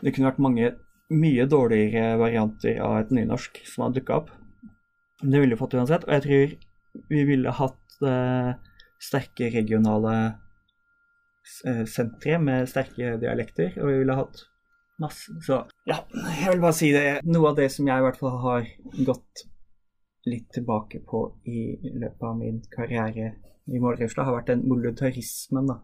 Det 0.01 0.11
kunne 0.13 0.29
vært 0.29 0.41
mange 0.41 0.67
mye 1.09 1.45
dårligere 1.49 2.17
varianter 2.21 2.77
av 2.85 2.99
et 2.99 3.11
nynorsk 3.15 3.57
som 3.65 3.85
hadde 3.85 3.97
dukka 3.97 4.19
opp. 4.19 4.27
Det 5.23 5.39
ville 5.41 5.55
vi 5.55 5.59
fått 5.59 5.73
uansett. 5.73 6.05
Og 6.05 6.13
jeg 6.13 6.23
tror 6.25 6.51
vi 7.09 7.23
ville 7.27 7.53
hatt 7.57 8.01
eh, 8.05 8.51
sterke 9.01 9.49
regionale 9.53 10.13
eh, 11.65 11.83
sentre 11.89 12.39
med 12.43 12.69
sterke 12.69 13.15
dialekter, 13.21 13.73
og 13.81 13.91
vi 13.91 13.99
ville 14.01 14.17
hatt 14.17 14.45
masse 15.01 15.33
Så 15.45 15.59
ja, 15.85 15.99
jeg 16.41 16.55
vil 16.55 16.63
bare 16.63 16.73
si 16.73 16.89
det. 16.95 17.05
Noe 17.29 17.51
av 17.51 17.59
det 17.59 17.69
som 17.73 17.87
jeg 17.87 18.01
i 18.01 18.05
hvert 18.07 18.17
fall 18.17 18.39
har 18.41 18.65
gått 19.05 19.45
litt 20.27 20.49
tilbake 20.51 21.03
på 21.07 21.21
i 21.47 21.77
løpet 21.93 22.23
av 22.25 22.39
min 22.39 22.57
karriere 22.73 23.35
i 23.67 23.79
målrørsla, 23.83 24.25
har 24.27 24.37
vært 24.39 24.49
den 24.51 24.65
voluntarismen, 24.67 25.69
da. 25.69 25.77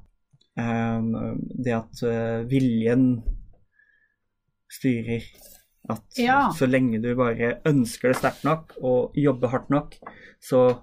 Ehm, 0.60 1.40
det 1.64 1.76
at 1.78 2.02
eh, 2.08 2.44
viljen 2.50 3.06
styrer. 4.72 5.26
At 5.90 6.18
Ja. 6.18 6.50
så 6.56 6.66
lenge 6.66 7.02
du 7.04 7.10
bare 7.16 7.58
ønsker 7.68 8.14
det 8.14 8.18
sterkt 8.22 8.46
nok 8.48 8.72
og 8.82 9.18
jobber 9.20 9.52
hardt 9.52 9.70
nok, 9.70 9.98
så 10.40 10.80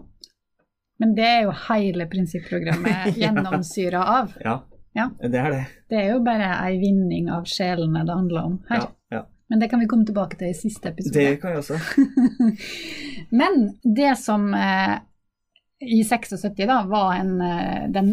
Men 1.00 1.14
det 1.16 1.24
er 1.26 1.42
jo 1.46 1.52
hele 1.68 2.04
prinsipprogrammet 2.12 3.14
gjennomsyra 3.22 4.02
av. 4.20 4.34
ja, 4.44 4.58
Ja. 4.92 5.06
det 5.22 5.38
er 5.38 5.50
det. 5.54 5.60
Det 5.88 5.98
er 6.02 6.08
jo 6.12 6.18
bare 6.26 6.48
ei 6.66 6.76
vinning 6.82 7.30
av 7.32 7.44
sjelene 7.48 8.02
det 8.04 8.14
handler 8.16 8.40
om 8.50 8.56
her. 8.68 8.82
Ja, 8.84 8.88
ja. 9.16 9.22
Men 9.50 9.60
det 9.62 9.68
kan 9.70 9.80
vi 9.82 9.86
komme 9.90 10.04
tilbake 10.06 10.36
til 10.38 10.50
i 10.52 10.54
siste 10.54 10.90
episode. 10.92 11.18
Det 11.18 11.40
kan 11.42 11.54
jeg 11.54 11.62
også. 11.62 11.78
Men 13.40 13.78
det 13.82 14.12
som 14.18 14.44
eh, 14.54 14.98
i 15.80 16.02
76 16.04 16.66
da 16.68 16.82
var 16.86 17.14
en 17.16 17.32
eh, 17.40 17.88
den, 17.90 18.12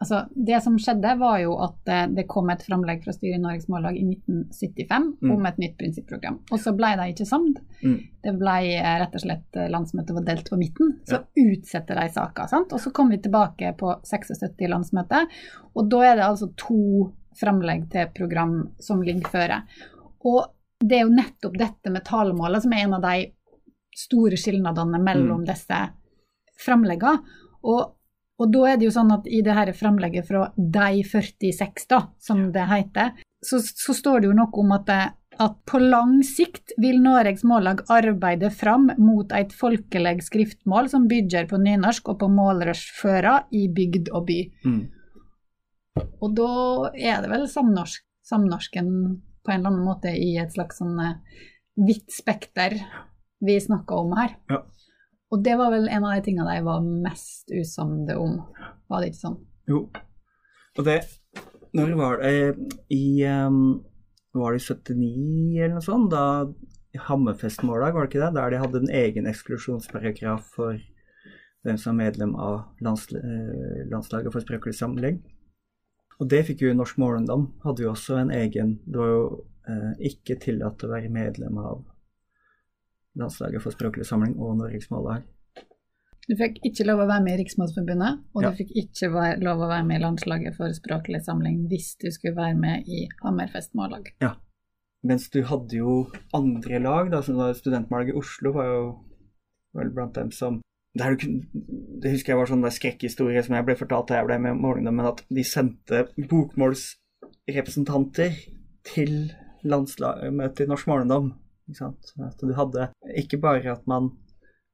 Altså, 0.00 0.22
det 0.32 0.62
som 0.64 0.78
skjedde, 0.80 1.10
var 1.20 1.38
jo 1.42 1.58
at 1.60 1.88
eh, 1.92 2.06
det 2.16 2.24
kom 2.30 2.48
et 2.48 2.62
framlegg 2.64 3.02
fra 3.04 3.12
styret 3.12 3.36
i 3.36 3.42
Norges 3.42 3.66
Mållag 3.68 3.98
i 4.00 4.04
1975 4.14 5.10
Mm. 5.20 5.32
om 5.34 5.46
et 5.46 5.58
nytt 5.60 5.74
prinsipprogram. 5.78 6.38
Og 6.50 6.60
så 6.62 6.72
ble 6.72 6.94
de 6.96 7.08
ikke 7.12 7.26
samd. 7.28 7.58
Mm. 7.84 7.98
Det 8.24 8.32
ble 8.40 8.54
eh, 8.78 8.94
rett 9.02 9.18
og 9.18 9.24
slett 9.26 9.58
eh, 9.60 9.68
landsmøtet 9.68 10.16
var 10.16 10.24
delt 10.30 10.48
på 10.48 10.56
midten. 10.56 10.94
Så 11.04 11.20
utsetter 11.36 12.00
de 12.00 12.06
saka. 12.14 12.48
Og 12.62 12.80
så 12.80 12.92
kom 12.96 13.12
vi 13.12 13.18
tilbake 13.20 13.74
på 13.76 13.92
76 14.08 14.64
landsmøte, 14.72 15.26
og 15.76 15.90
da 15.92 16.00
er 16.08 16.16
det 16.16 16.24
altså 16.30 16.48
to 16.56 16.80
framlegg 17.40 17.90
til 17.92 18.08
program 18.16 18.56
som 18.80 19.02
ligger 19.04 19.28
føre. 19.30 19.60
Og 20.24 20.48
det 20.80 20.96
er 20.96 21.04
jo 21.04 21.12
nettopp 21.12 21.60
dette 21.60 21.92
med 21.92 22.04
talemålet 22.08 22.64
som 22.64 22.72
er 22.72 22.86
en 22.86 22.96
av 22.96 23.04
de 23.04 23.28
store 24.00 24.36
skilnadene 24.40 24.98
mellom 25.04 25.44
disse 25.44 25.76
framleggene. 26.64 27.20
Og, 27.68 27.92
og 28.40 28.52
da 28.54 28.66
er 28.70 28.78
det 28.80 28.88
jo 28.88 28.94
sånn 28.94 29.12
at 29.12 29.26
i 29.28 29.42
det 29.44 29.54
her 29.56 29.70
framlegget 29.76 30.28
fra 30.28 30.46
De 30.56 31.02
46, 31.04 31.88
da, 31.90 32.02
som 32.22 32.46
det 32.54 32.66
heter, 32.70 33.12
så, 33.44 33.60
så 33.60 33.96
står 33.96 34.22
det 34.22 34.30
jo 34.30 34.36
noe 34.36 34.62
om 34.62 34.72
at, 34.76 34.86
det, 34.88 35.00
at 35.44 35.58
på 35.68 35.80
lang 35.82 36.18
sikt 36.26 36.72
vil 36.80 37.02
Noregs 37.04 37.44
Mållag 37.48 37.82
arbeide 37.92 38.50
fram 38.52 38.88
mot 39.00 39.32
et 39.36 39.52
folkeleg 39.56 40.24
skriftmål 40.24 40.88
som 40.92 41.08
bygger 41.10 41.50
på 41.50 41.60
nynorsk 41.60 42.12
og 42.12 42.20
på 42.22 42.30
målrørsføra 42.32 43.36
i 43.56 43.66
bygd 43.76 44.12
og 44.14 44.26
by. 44.30 44.40
Mm. 44.64 44.82
Og 46.00 46.36
da 46.36 46.50
er 46.96 47.20
det 47.20 47.32
vel 47.32 47.46
samnorsk, 47.50 48.04
samnorsken 48.24 48.90
på 49.44 49.52
en 49.52 49.60
eller 49.60 49.72
annen 49.72 49.84
måte 49.84 50.12
i 50.16 50.32
et 50.40 50.52
slags 50.56 50.80
sånn 50.80 50.96
hvitt 51.80 52.12
spekter 52.12 52.76
vi 53.40 53.56
snakker 53.60 54.04
om 54.04 54.12
her. 54.16 54.36
Ja. 54.52 54.64
Og 55.30 55.44
det 55.46 55.54
var 55.60 55.70
vel 55.74 55.86
en 55.88 56.06
av 56.06 56.16
de 56.16 56.24
tingene 56.26 56.56
de 56.56 56.64
var 56.66 56.82
mest 56.82 57.52
usamde 57.54 58.16
om, 58.18 58.40
var 58.90 59.02
det 59.02 59.12
ikke 59.12 59.22
sånn? 59.22 59.38
Jo. 59.70 59.84
Og 60.78 60.86
det 60.86 61.00
Når 61.76 61.92
var 61.98 62.22
det 62.22 62.32
I 62.90 63.22
um, 63.26 63.82
Var 64.34 64.54
det 64.54 64.60
i 64.60 64.64
79 64.66 65.60
eller 65.60 65.74
noe 65.76 65.84
sånt? 65.84 66.10
Da 66.10 66.50
Hammerfest-mållag, 67.06 67.94
var 67.94 68.06
det 68.06 68.10
ikke 68.10 68.24
det? 68.24 68.34
Der 68.34 68.50
de 68.50 68.58
hadde 68.58 68.80
en 68.82 68.94
egen 69.00 69.28
eksklusjonsparagraf 69.30 70.48
for 70.56 70.78
hvem 71.62 71.76
som 71.78 71.92
er 71.92 72.08
medlem 72.08 72.32
av 72.34 72.56
landsl 72.82 73.18
eh, 73.20 73.84
landslaget 73.92 74.34
for 74.34 74.42
språklig 74.42 74.74
samling. 74.74 75.20
Og 76.18 76.26
det 76.32 76.42
fikk 76.48 76.64
jo 76.64 76.74
Norsk 76.74 76.98
Målungdom. 76.98 77.46
Hadde 77.62 77.84
jo 77.84 77.92
også 77.92 78.18
en 78.20 78.32
egen 78.34 78.80
Det 78.84 78.98
var 78.98 79.12
jo 79.12 79.22
eh, 79.70 79.92
ikke 80.10 80.40
tillatt 80.42 80.82
å 80.82 80.90
være 80.90 81.12
medlem 81.14 81.60
av 81.62 81.84
landslaget 83.18 83.62
for 83.62 83.70
språklig 83.74 84.06
samling 84.06 84.36
og 84.38 84.56
Norges 84.60 84.90
Mållag. 84.90 85.22
Du 86.30 86.36
fikk 86.38 86.60
ikke 86.62 86.84
lov 86.86 87.00
å 87.02 87.08
være 87.10 87.24
med 87.24 87.32
i 87.34 87.38
Riksmålsforbundet, 87.42 88.20
og 88.34 88.42
Ja. 88.42 88.50
du 88.50 88.56
fikk 88.60 88.70
ikke 88.76 89.08
lov 89.42 89.58
å 89.58 89.68
være 89.68 89.84
med 89.86 89.96
i 89.98 90.02
landslaget 90.04 90.54
for 90.56 90.68
språklig 90.76 91.22
samling 91.24 91.66
hvis 91.68 91.96
du 91.98 92.10
skulle 92.10 92.36
være 92.36 92.54
med 92.54 92.84
i 92.86 93.08
Hammerfest 93.24 93.74
Mållag. 93.74 94.06
Mens 95.02 95.30
du 95.30 95.42
hadde 95.42 95.72
jo 95.72 96.06
andre 96.34 96.78
lag, 96.78 97.10
da, 97.10 97.20
som 97.22 97.36
da 97.36 97.52
studentmållag 97.54 98.08
i 98.10 98.18
Oslo, 98.18 98.52
var 98.52 98.64
jo 98.66 98.98
vel 99.74 99.90
blant 99.90 100.14
dem 100.14 100.30
som 100.30 100.60
der 100.98 101.14
Det 101.16 102.10
husker 102.10 102.32
jeg 102.32 102.36
var 102.36 102.46
sånn 102.46 102.64
skrekkhistorie 102.66 103.42
som 103.44 103.54
jeg 103.54 103.64
ble 103.64 103.74
fortalt 103.76 104.08
da 104.08 104.14
jeg 104.18 104.26
ble 104.26 104.38
med 104.38 104.56
i 104.56 104.60
Målungdom, 104.60 104.94
men 104.96 105.06
at 105.06 105.22
de 105.30 105.42
sendte 105.44 106.08
bokmålsrepresentanter 106.18 108.30
til 108.84 109.32
landslagsmøtet 109.62 110.64
i 110.64 110.68
Norsk 110.70 110.88
Målungdom. 110.90 111.30
At 111.78 112.42
du 112.42 112.52
hadde 112.56 112.90
ikke 113.18 113.40
bare 113.42 113.74
at 113.74 113.86
man, 113.90 114.10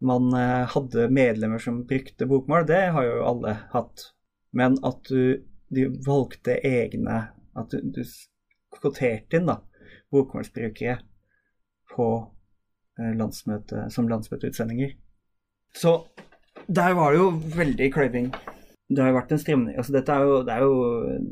man 0.04 0.30
eh, 0.36 0.64
hadde 0.72 1.08
medlemmer 1.12 1.62
som 1.62 1.84
brukte 1.88 2.28
bokmål, 2.28 2.66
det 2.68 2.88
har 2.96 3.06
jo 3.06 3.20
alle 3.26 3.58
hatt, 3.74 4.10
men 4.56 4.78
at 4.86 5.04
du 5.10 5.44
du 5.68 6.02
valgte 6.06 6.58
egne 6.62 7.22
At 7.56 7.70
du, 7.70 7.80
du 7.82 8.02
kvoterte 8.76 9.38
inn 9.38 9.48
da, 9.48 9.60
bokmålsbrukere 10.12 10.98
på 11.94 12.08
eh, 13.00 13.12
landsmøte, 13.16 13.86
som 13.90 14.10
landsmøteutsendinger. 14.10 14.92
Så 15.72 15.94
der 16.66 16.92
var 16.98 17.14
det 17.14 17.22
jo 17.22 17.30
veldig 17.56 17.88
kløyving. 17.94 18.28
Det 18.86 19.02
har 19.02 19.16
vært 19.16 19.32
en 19.34 19.40
stremning 19.42 19.74
altså 19.74 19.96
dette 19.96 20.14
er 20.14 20.28
jo, 20.28 20.34
det, 20.46 20.54
er 20.54 20.62
jo, 20.62 20.74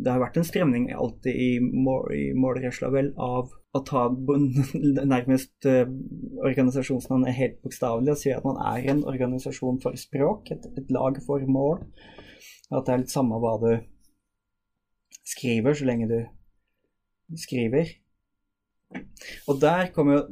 det 0.02 0.10
har 0.10 0.18
vært 0.18 0.40
en 0.40 0.46
stremning 0.46 0.88
alltid 0.90 1.36
i, 1.38 1.50
mål, 1.62 2.08
i 2.10 2.24
målresla 2.34 2.90
vel 2.90 3.12
av 3.14 3.52
å 3.74 3.82
ta 3.86 4.08
nærmest 5.14 5.68
eh, 5.70 5.86
organisasjonsnavnet 6.46 7.36
helt 7.38 7.60
bokstavelig 7.62 8.14
og 8.14 8.20
si 8.20 8.32
at 8.34 8.46
man 8.46 8.58
er 8.62 8.90
en 8.90 9.02
organisasjon 9.06 9.80
for 9.82 9.98
språk, 9.98 10.50
et, 10.54 10.66
et 10.78 10.92
lag 10.94 11.18
for 11.26 11.42
mål. 11.46 11.82
At 12.70 12.86
det 12.86 12.94
er 12.94 13.02
litt 13.02 13.14
samme 13.14 13.38
hva 13.42 13.56
du 13.62 13.70
skriver, 15.26 15.74
så 15.74 15.88
lenge 15.88 16.10
du 16.10 17.38
skriver. 17.40 17.90
Og 19.50 19.58
der 19.62 19.90
kommer 19.94 20.18
jo 20.18 20.22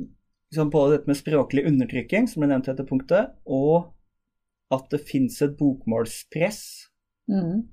liksom 0.53 0.71
på 0.71 0.85
dette 0.93 1.09
med 1.09 1.19
språklig 1.19 1.67
undertrykking, 1.67 2.29
som 2.29 2.43
ble 2.43 2.53
nevnt 2.53 2.69
i 2.69 2.75
dette 2.75 2.89
punktet, 2.89 3.35
og 3.49 3.93
at 4.73 4.87
det 4.93 5.03
fins 5.09 5.41
et 5.45 5.57
bokmålspress, 5.59 6.61
Mm. 7.31 7.69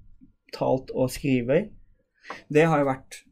talt 0.53 0.91
og 0.95 1.09
skriver. 1.13 1.69
Det 2.49 2.65
har 2.69 2.79
jo 2.81 2.89
vært 2.89 3.23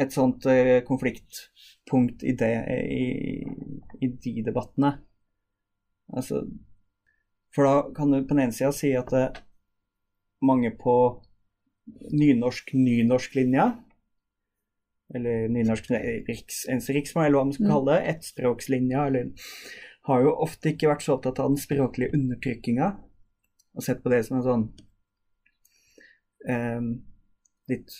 et 0.00 0.12
sånt 0.12 0.44
eh, 0.48 0.80
konfliktpunkt 0.84 2.22
i, 2.24 2.32
det, 2.36 2.50
i, 2.92 3.44
i 4.00 4.08
de 4.08 4.42
debattene. 4.44 4.94
Altså, 6.12 6.42
for 7.54 7.68
da 7.68 7.74
kan 7.96 8.12
du 8.12 8.22
på 8.22 8.34
den 8.34 8.46
ene 8.46 8.56
sida 8.56 8.72
si 8.76 8.92
at 8.96 9.12
det, 9.12 9.26
mange 10.42 10.72
på 10.76 10.94
nynorsk-nynorsk-linja, 12.12 13.66
eller 15.14 15.48
nynorsk 15.52 15.90
riks, 16.28 16.64
riksmål, 16.68 17.26
eller 17.26 17.38
hva 17.38 17.44
man 17.44 17.52
skal 17.56 17.66
Mm. 17.66 17.72
kalle 17.72 17.92
det, 17.96 18.14
ettspråkslinja, 18.14 19.06
eller 19.06 19.30
har 20.08 20.22
jo 20.22 20.32
ofte 20.42 20.72
ikke 20.72 20.88
vært 20.88 21.04
så 21.04 21.16
opptatt 21.16 21.38
av 21.38 21.52
den 21.52 21.60
språklige 21.60 22.14
undertrykkinga, 22.16 22.88
og 23.76 23.84
sett 23.84 24.02
på 24.02 24.10
det 24.10 24.24
som 24.26 24.38
en 24.38 24.46
sånn 24.46 24.64
eh, 26.48 26.80
litt 27.70 27.98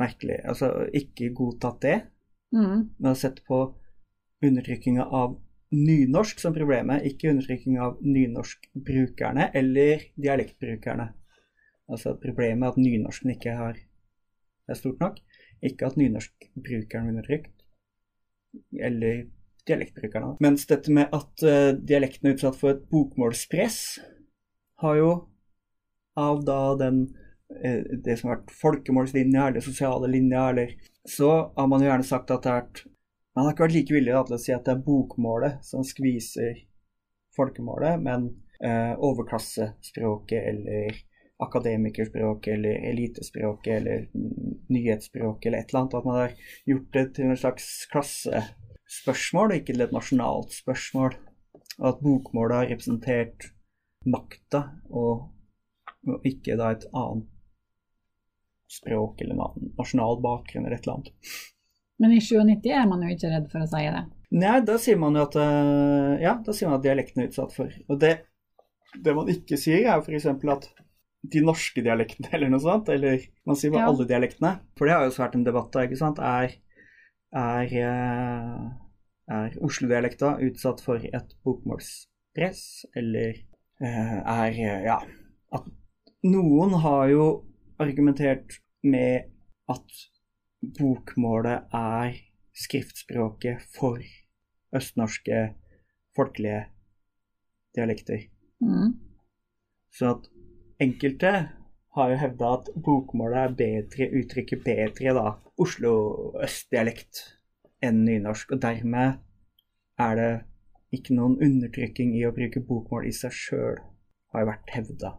merkelig 0.00 0.40
Altså 0.48 0.72
ikke 0.94 1.32
godtatt 1.36 1.80
det, 1.84 1.98
Mm. 2.52 2.90
men 2.98 3.08
har 3.08 3.14
sett 3.16 3.44
på 3.48 3.62
undertrykkinga 4.44 5.04
av 5.04 5.38
nynorsk 5.72 6.40
som 6.40 6.54
problemet, 6.54 7.04
ikke 7.08 7.30
undertrykking 7.32 7.78
av 7.80 7.96
nynorskbrukerne 8.04 9.48
eller 9.56 10.04
dialektbrukerne. 10.20 11.08
Altså 11.88 12.12
problemet 12.20 12.66
er 12.66 12.74
at 12.74 12.80
nynorsken 12.80 13.32
ikke 13.32 13.54
har, 13.56 13.78
er 14.68 14.78
stort 14.78 15.00
nok, 15.00 15.16
ikke 15.64 15.88
at 15.88 15.96
nynorskbrukeren 15.96 17.08
blir 17.08 17.14
undertrykt, 17.14 17.64
eller 18.76 19.24
dialektbrukerne. 19.68 20.36
Mens 20.44 20.66
dette 20.68 20.92
med 20.92 21.08
at 21.14 21.46
uh, 21.46 21.72
dialekten 21.78 22.28
er 22.28 22.36
utsatt 22.36 22.58
for 22.58 22.74
et 22.74 22.84
bokmålspress, 22.92 23.80
har 24.82 24.98
jo 24.98 25.12
av 26.18 26.42
da 26.44 26.60
den 26.76 27.06
det 28.04 28.16
som 28.18 28.30
har 28.30 28.38
vært 28.38 28.54
folkemålslinja 28.56 29.48
eller 29.48 29.64
sosiale 29.64 30.08
linja, 30.10 30.48
eller 30.50 30.74
så 31.08 31.30
har 31.56 31.68
man 31.68 31.82
jo 31.82 31.90
gjerne 31.90 32.06
sagt 32.06 32.30
at 32.30 32.42
det 32.44 32.50
har 32.50 32.64
vært 32.64 32.84
Man 33.32 33.46
har 33.46 33.54
ikke 33.54 33.64
vært 33.64 33.74
like 33.78 33.94
villig 33.94 34.16
til 34.28 34.34
å 34.36 34.40
si 34.42 34.52
at 34.52 34.66
det 34.66 34.72
er 34.74 34.80
bokmålet 34.84 35.62
som 35.64 35.84
skviser 35.88 36.58
folkemålet, 37.32 38.02
men 38.04 38.26
eh, 38.60 38.92
overklassespråket 38.92 40.48
eller 40.50 40.98
akademikerspråket 41.42 42.54
eller 42.54 42.90
elitespråket 42.90 43.72
eller 43.76 44.08
nyhetsspråket 44.68 45.46
eller 45.46 45.58
et 45.58 45.72
eller 45.72 45.80
annet. 45.80 45.94
At 45.94 46.04
man 46.04 46.20
har 46.20 46.36
gjort 46.64 46.92
det 46.92 47.06
til 47.16 47.30
en 47.30 47.40
slags 47.40 47.68
klassespørsmål 47.92 49.50
og 49.50 49.58
ikke 49.58 49.72
til 49.72 49.86
et 49.86 49.96
nasjonalt 49.96 50.56
spørsmål. 50.60 51.16
Og 51.80 51.86
at 51.88 52.02
bokmålet 52.04 52.58
har 52.58 52.70
representert 52.74 53.48
makta 54.04 54.66
og, 54.90 55.28
og 56.08 56.26
ikke 56.28 56.58
da 56.60 56.72
et 56.74 56.88
annet 56.92 57.28
språk 58.72 59.20
eller 59.24 59.38
nasjonal 59.78 60.20
bakgrunn 60.24 60.66
eller 60.66 60.78
et 60.78 60.86
eller 60.86 60.98
annet. 61.00 61.38
Men 62.02 62.12
i 62.16 62.20
97 62.24 62.70
er 62.74 62.86
man 62.90 63.02
jo 63.04 63.12
ikke 63.14 63.30
redd 63.30 63.48
for 63.52 63.62
å 63.62 63.68
si 63.70 63.82
det. 63.84 64.04
Nei, 64.32 64.54
da 64.64 64.78
sier 64.80 64.96
man 64.98 65.16
jo 65.18 65.26
at 65.26 65.34
eh, 65.38 66.22
Ja, 66.24 66.32
man 66.40 66.78
at 66.78 66.84
dialekten 66.86 67.20
er 67.22 67.28
utsatt 67.28 67.52
for 67.52 67.68
Og 67.92 67.98
det, 68.00 68.14
det 69.04 69.12
man 69.14 69.28
ikke 69.28 69.58
sier, 69.60 69.84
er 69.84 70.00
f.eks. 70.00 70.26
at 70.26 70.70
de 71.32 71.42
norske 71.44 71.84
dialektene 71.84 72.30
eller 72.34 72.50
noe 72.50 72.62
sånt, 72.64 72.88
eller 72.90 73.20
man 73.46 73.58
sier 73.58 73.74
bare 73.74 73.84
Ja. 73.84 73.90
alle 73.92 74.08
dialektene. 74.08 74.54
For 74.78 74.88
det 74.88 74.96
har 74.96 75.04
jo 75.04 75.12
også 75.12 75.22
vært 75.26 75.36
en 75.38 75.44
debatt 75.46 75.70
da, 75.74 75.84
ikke 75.86 76.00
sant. 76.00 76.18
Er, 76.18 76.56
er, 77.44 77.76
eh, 77.84 78.64
er 79.36 79.60
Oslo-dialekta 79.62 80.32
utsatt 80.48 80.82
for 80.82 81.04
et 81.06 81.36
bokmålspress, 81.46 82.64
eller 82.98 83.36
eh, 83.84 84.18
er 84.18 84.58
Ja. 84.88 84.98
At 85.54 85.68
noen 86.26 86.74
har 86.82 87.06
jo 87.12 87.26
argumentert 87.82 88.58
med 88.82 89.30
at 89.70 89.96
bokmålet 90.78 91.72
er 91.74 92.18
skriftspråket 92.54 93.64
for 93.74 94.02
østnorske 94.76 95.54
folkelige 96.16 96.66
dialekter. 97.76 98.28
Mm. 98.60 98.94
Så 99.92 100.14
at 100.14 100.28
enkelte 100.80 101.32
har 101.96 102.10
jo 102.10 102.20
hevda 102.20 102.52
at 102.58 102.70
bokmålet 102.84 103.38
er 103.38 103.56
bedre, 103.58 104.08
uttrykker 104.20 104.62
bedre 104.64 105.14
da 105.16 105.26
Oslo-østdialekt 105.60 107.24
enn 107.84 108.04
nynorsk. 108.06 108.54
Og 108.54 108.62
dermed 108.62 109.20
er 110.00 110.16
det 110.18 110.32
ikke 110.92 111.16
noen 111.16 111.38
undertrykking 111.40 112.14
i 112.18 112.24
å 112.28 112.32
bruke 112.36 112.64
bokmål 112.64 113.08
i 113.08 113.16
seg 113.16 113.34
sjøl, 113.36 113.80
har 114.32 114.44
jo 114.44 114.48
vært 114.48 114.72
hevda, 114.76 115.12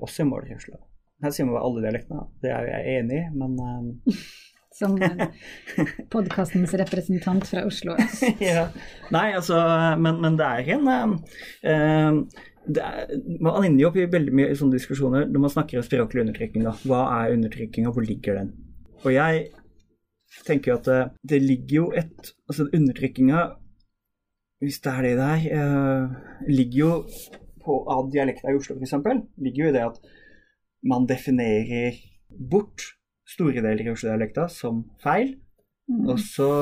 også 0.00 0.24
i 0.24 0.28
målrørsla. 0.28 0.80
Her 1.22 1.34
sier 1.34 1.46
man 1.46 1.56
bare 1.56 1.66
alle 1.68 1.84
dialektene, 1.84 2.24
det 2.42 2.50
er 2.50 2.70
jeg 2.70 3.00
enig 3.00 3.18
i, 3.20 3.26
men 3.38 3.58
eh, 3.62 4.22
Som 4.72 4.96
podkastens 6.14 6.72
representant 6.80 7.44
fra 7.46 7.66
Oslo 7.68 7.94
øst. 8.00 8.24
ja. 8.42 8.70
Nei, 9.14 9.28
altså, 9.36 9.58
men, 10.00 10.22
men 10.24 10.38
det 10.40 10.48
er 10.48 10.72
en 10.76 10.88
eh, 10.90 11.12
eh, 11.70 12.22
det 12.62 12.82
er, 12.82 13.12
Man 13.42 13.66
ender 13.66 13.84
jo 13.84 13.90
opp 13.90 13.98
i 13.98 14.06
veldig 14.10 14.34
mye 14.38 14.54
sånne 14.58 14.78
diskusjoner 14.78 15.26
når 15.28 15.44
man 15.44 15.52
snakker 15.52 15.80
om 15.80 15.86
språklig 15.86 16.24
undertrykking. 16.24 16.64
Da. 16.66 16.76
Hva 16.86 17.02
er 17.18 17.34
undertrykking, 17.36 17.88
og 17.88 17.96
hvor 17.96 18.06
ligger 18.06 18.38
den? 18.38 18.52
Og 19.02 19.10
jeg 19.14 19.48
tenker 20.46 20.72
jo 20.72 20.78
at 20.78 20.88
det, 20.88 21.00
det 21.34 21.42
ligger 21.42 21.76
jo 21.76 21.86
et 21.98 22.32
Altså 22.48 22.66
undertrykkinga, 22.68 23.44
hvis 24.62 24.80
det 24.84 24.92
er 24.92 25.06
det 25.06 25.12
det 25.18 25.28
er, 25.28 25.46
eh, 25.56 26.50
ligger 26.50 26.78
jo 26.78 26.90
på 27.62 27.78
av 27.90 28.10
dialekta 28.12 28.50
i 28.50 28.58
Oslo 28.58 28.76
f.eks., 28.76 28.92
ligger 29.40 29.64
jo 29.64 29.70
i 29.70 29.74
det 29.74 29.84
at 29.86 30.12
man 30.82 31.06
definerer 31.08 31.98
bort 32.50 32.84
store 33.28 33.62
deler 33.62 33.86
i 33.86 33.92
Oslo-dialekta 33.92 34.48
som 34.52 34.84
feil. 35.02 35.36
Mm. 35.90 36.06
Og 36.08 36.18
så 36.20 36.52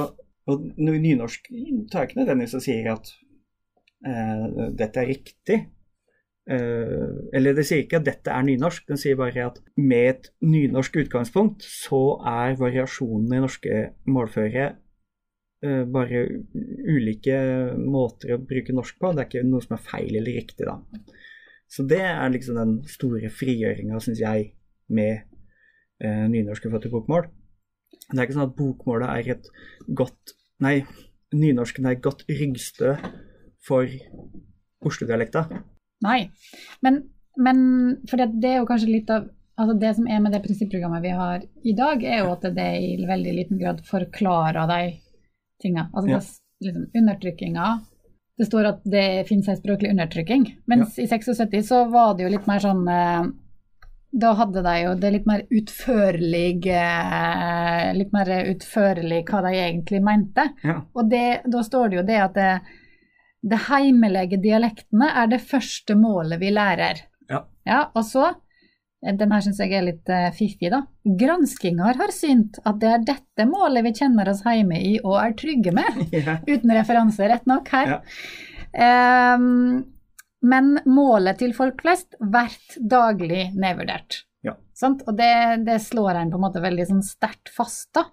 Og 0.50 0.62
nynorsk 0.80 1.44
tar 1.92 2.08
ikke 2.08 2.16
nødvendigvis 2.18 2.56
og 2.56 2.62
sier 2.64 2.86
at 2.90 3.10
eh, 4.08 4.70
dette 4.74 4.98
er 4.98 5.06
riktig. 5.06 5.58
Eh, 6.50 7.10
eller 7.36 7.54
det 7.54 7.66
sier 7.68 7.84
ikke 7.84 8.00
at 8.00 8.06
dette 8.08 8.32
er 8.34 8.46
nynorsk, 8.48 8.88
den 8.88 8.98
sier 8.98 9.18
bare 9.20 9.44
at 9.46 9.60
med 9.76 10.08
et 10.08 10.30
nynorsk 10.42 10.96
utgangspunkt 11.04 11.62
så 11.62 12.16
er 12.26 12.56
variasjonene 12.58 13.38
i 13.38 13.44
norske 13.44 13.82
målføre 14.10 14.64
eh, 15.62 15.84
bare 15.86 16.24
ulike 16.96 17.38
måter 17.78 18.34
å 18.34 18.42
bruke 18.42 18.74
norsk 18.74 18.98
på. 18.98 19.12
Det 19.14 19.22
er 19.22 19.30
ikke 19.30 19.46
noe 19.52 19.68
som 19.68 19.76
er 19.76 19.86
feil 19.86 20.10
eller 20.16 20.40
riktig, 20.40 20.66
da. 20.66 20.80
Så 21.70 21.86
det 21.86 22.00
er 22.02 22.32
liksom 22.32 22.58
den 22.58 22.72
store 22.90 23.30
frigjøringa, 23.30 24.00
syns 24.02 24.20
jeg, 24.22 24.50
med 24.90 25.22
eh, 26.02 26.26
nynorsk 26.30 26.66
i 26.66 26.72
til 26.82 26.92
bokmål. 26.92 27.28
Det 28.10 28.18
er 28.18 28.26
ikke 28.26 28.38
sånn 28.38 28.48
at 28.48 28.56
bokmålet 28.58 29.12
er 29.12 29.34
et 29.36 29.50
godt 29.86 30.36
Nei, 30.60 30.82
nynorsken 31.32 31.86
er 31.88 31.94
et 31.94 32.02
godt 32.04 32.26
ryggstø 32.28 32.90
for 33.64 33.88
Oslo-dialekta. 34.84 35.46
Nei, 36.04 36.26
men, 36.84 36.98
men 37.40 37.62
for 38.10 38.20
det, 38.20 38.26
det 38.42 38.50
er 38.50 38.58
jo 38.58 38.66
kanskje 38.68 38.90
litt 38.90 39.12
av 39.14 39.30
altså 39.60 39.74
Det 39.76 39.90
som 39.96 40.06
er 40.08 40.20
med 40.24 40.32
det 40.32 40.42
prinsipprogrammet 40.44 41.02
vi 41.04 41.10
har 41.12 41.42
i 41.68 41.72
dag, 41.76 42.04
er 42.04 42.22
jo 42.22 42.30
at 42.32 42.44
det 42.56 42.68
i 42.80 42.92
veldig 43.08 43.32
liten 43.36 43.58
grad 43.60 43.82
forklarer 43.84 44.68
de 44.70 44.78
tinga. 45.60 45.90
Altså 45.92 46.10
Ja. 46.14 46.20
liksom, 46.64 46.86
undertrykkinga 46.96 47.66
Det 48.40 48.46
står 48.48 48.70
at 48.70 48.80
det 48.88 49.26
finnes 49.28 49.48
en 49.52 49.58
språklig 49.58 49.90
undertrykking, 49.92 50.46
mens 50.70 50.96
i 50.96 51.04
76 51.10 51.60
så 51.68 51.84
var 51.92 52.14
det 52.16 52.24
jo 52.24 52.32
litt 52.32 52.46
mer 52.48 52.62
sånn 52.64 52.86
eh, 52.88 53.26
da 54.10 54.32
hadde 54.34 54.62
de 54.62 54.74
jo 54.80 54.94
det 54.98 55.10
litt 55.14 55.26
mer 55.28 55.44
utførlig 55.54 56.66
eh, 56.74 57.90
Litt 57.94 58.14
mer 58.14 58.30
utførlig 58.50 59.22
hva 59.28 59.42
de 59.46 59.52
egentlig 59.54 60.00
mente. 60.02 60.48
Ja. 60.66 60.80
Og 60.94 61.10
det, 61.10 61.42
da 61.46 61.62
står 61.66 61.90
det 61.90 62.00
jo 62.00 62.06
det 62.08 62.18
at 62.24 62.34
det, 62.38 62.50
det 63.52 63.60
heimelige 63.68 64.40
dialektene 64.42 65.12
er 65.22 65.30
det 65.30 65.40
første 65.46 65.94
målet 65.98 66.42
vi 66.42 66.50
lærer. 66.54 67.04
Ja. 67.30 67.44
Ja, 67.66 67.84
og 67.94 68.04
så, 68.08 68.32
den 69.00 69.32
her 69.32 69.40
syns 69.44 69.60
jeg 69.62 69.72
er 69.72 69.84
litt 69.86 70.10
eh, 70.12 70.28
fiffig, 70.36 70.68
da. 70.72 70.82
Granskinger 71.04 71.96
har 71.96 72.12
synt 72.12 72.58
at 72.68 72.80
det 72.82 72.90
er 72.92 73.06
dette 73.14 73.46
målet 73.48 73.86
vi 73.86 73.94
kjenner 73.96 74.28
oss 74.28 74.42
hjemme 74.44 74.76
i 74.76 74.98
og 75.00 75.16
er 75.22 75.36
trygge 75.40 75.74
med. 75.76 76.02
Ja. 76.20 76.36
Uten 76.44 76.72
referanse, 76.74 77.24
rett 77.30 77.46
nok, 77.48 77.68
her. 77.72 77.94
Ja. 77.94 79.34
Um, 79.36 79.86
men 80.44 80.74
målet 80.88 81.40
til 81.40 81.54
folk 81.56 81.80
flest 81.80 82.16
blir 82.20 82.52
daglig 82.76 83.46
nedvurdert. 83.56 84.22
Ja. 84.44 84.54
Og 84.90 85.12
det, 85.16 85.32
det 85.64 85.78
slår 85.84 86.20
en 86.20 86.32
på 86.32 86.40
en 86.40 86.44
måte 86.44 86.62
veldig 86.64 86.86
sånn 86.90 87.02
sterkt 87.06 87.52
fast. 87.54 87.88
da. 87.96 88.04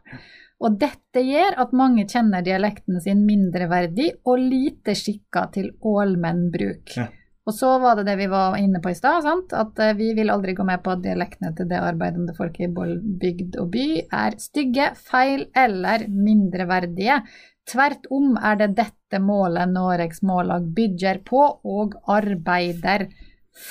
Og 0.64 0.80
dette 0.80 1.22
gjør 1.22 1.60
at 1.62 1.76
mange 1.78 2.08
kjenner 2.10 2.46
dialekten 2.46 3.02
sin 3.04 3.26
mindreverdig 3.28 4.14
og 4.26 4.42
lite 4.42 4.96
skikka 4.98 5.48
til 5.54 5.74
ålmennbruk. 5.86 6.96
Ja. 6.96 7.10
Og 7.48 7.56
så 7.56 7.70
var 7.80 7.96
det 7.96 8.10
det 8.10 8.18
vi 8.20 8.28
var 8.28 8.58
inne 8.60 8.82
på 8.84 8.92
i 8.92 8.98
stad, 8.98 9.24
at 9.56 9.80
eh, 9.80 9.96
vi 9.96 10.12
vil 10.18 10.32
aldri 10.34 10.56
gå 10.58 10.66
med 10.68 10.82
på 10.84 10.98
at 10.98 11.04
dialektene 11.06 11.54
til 11.56 11.70
det 11.70 11.80
arbeidende 11.80 12.36
folket 12.36 12.68
i 12.68 12.74
både 12.76 12.98
bygd 13.22 13.56
og 13.62 13.70
by 13.72 13.88
er 14.04 14.36
stygge, 14.44 14.90
feil 15.00 15.46
eller 15.56 16.04
mindreverdige. 16.12 17.22
Tvert 17.68 18.08
om 18.12 18.36
er 18.36 18.60
det 18.60 18.74
dette 18.76 19.20
målet 19.24 19.72
Noregs 19.72 20.22
Mållag 20.28 20.68
bygger 20.76 21.24
på 21.28 21.42
og 21.64 21.96
arbeider 22.12 23.08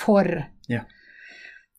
for. 0.01 0.25
Ja. 0.69 0.83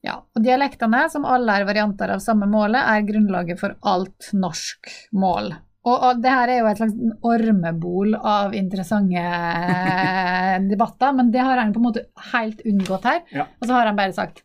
Ja, 0.07 0.21
og 0.23 0.43
Dialektene, 0.45 1.09
som 1.11 1.27
alle 1.27 1.59
er 1.59 1.67
varianter 1.67 2.15
av 2.15 2.23
samme 2.23 2.47
målet, 2.51 2.79
er 2.79 3.07
grunnlaget 3.07 3.59
for 3.59 3.75
alt 3.83 4.31
norsk 4.39 4.87
mål. 5.19 5.51
Og, 5.87 5.95
og 5.95 6.19
det 6.23 6.31
her 6.33 6.51
er 6.53 6.59
jo 6.59 6.67
et 6.69 6.81
slags 6.81 6.95
ormebol 7.25 8.17
av 8.19 8.55
interessante 8.59 9.21
eh, 9.23 10.57
debatter, 10.73 11.13
men 11.17 11.31
det 11.33 11.41
har 11.47 11.61
han 11.63 11.73
på 11.73 11.79
en 11.81 11.87
måte 11.87 12.03
helt 12.33 12.61
unngått 12.67 13.07
her. 13.09 13.21
Ja. 13.33 13.47
Og 13.61 13.69
så 13.71 13.77
har 13.77 13.87
han 13.93 13.97
bare 13.99 14.13
sagt 14.17 14.45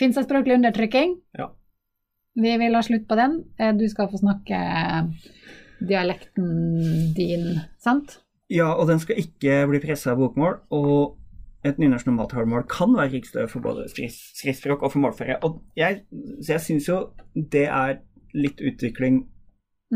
Fins 0.00 0.16
det 0.16 0.24
språklig 0.24 0.54
undertrykking? 0.56 1.10
Ja. 1.38 1.50
Vi 2.40 2.54
vil 2.58 2.74
ha 2.74 2.80
slutt 2.82 3.04
på 3.10 3.18
den. 3.18 3.34
Eh, 3.60 3.74
Du 3.76 3.84
skal 3.92 4.08
få 4.10 4.18
snakke 4.22 4.56
dialekten 5.82 7.12
din, 7.16 7.60
sant? 7.82 8.18
Ja, 8.52 8.70
og 8.76 8.86
den 8.90 9.00
skal 9.02 9.20
ikke 9.22 9.62
bli 9.70 9.80
pressa 9.82 10.12
av 10.14 10.20
bokmål. 10.22 10.58
Og 10.74 11.18
et 11.66 11.78
nynorsk 11.78 12.08
normaltallmål 12.08 12.64
kan 12.70 12.94
være 12.96 13.12
riksdød 13.18 13.50
for 13.52 13.62
både 13.64 13.86
skrift- 13.92 14.32
skriftspråk 14.40 14.82
og 14.82 14.92
for 14.94 15.04
målføre. 15.04 15.38
Og 15.46 15.60
jeg, 15.78 16.02
så 16.42 16.56
jeg 16.56 16.64
syns 16.64 16.88
jo 16.90 16.98
det 17.34 17.66
er 17.68 18.00
litt 18.34 18.60
utvikling 18.64 19.22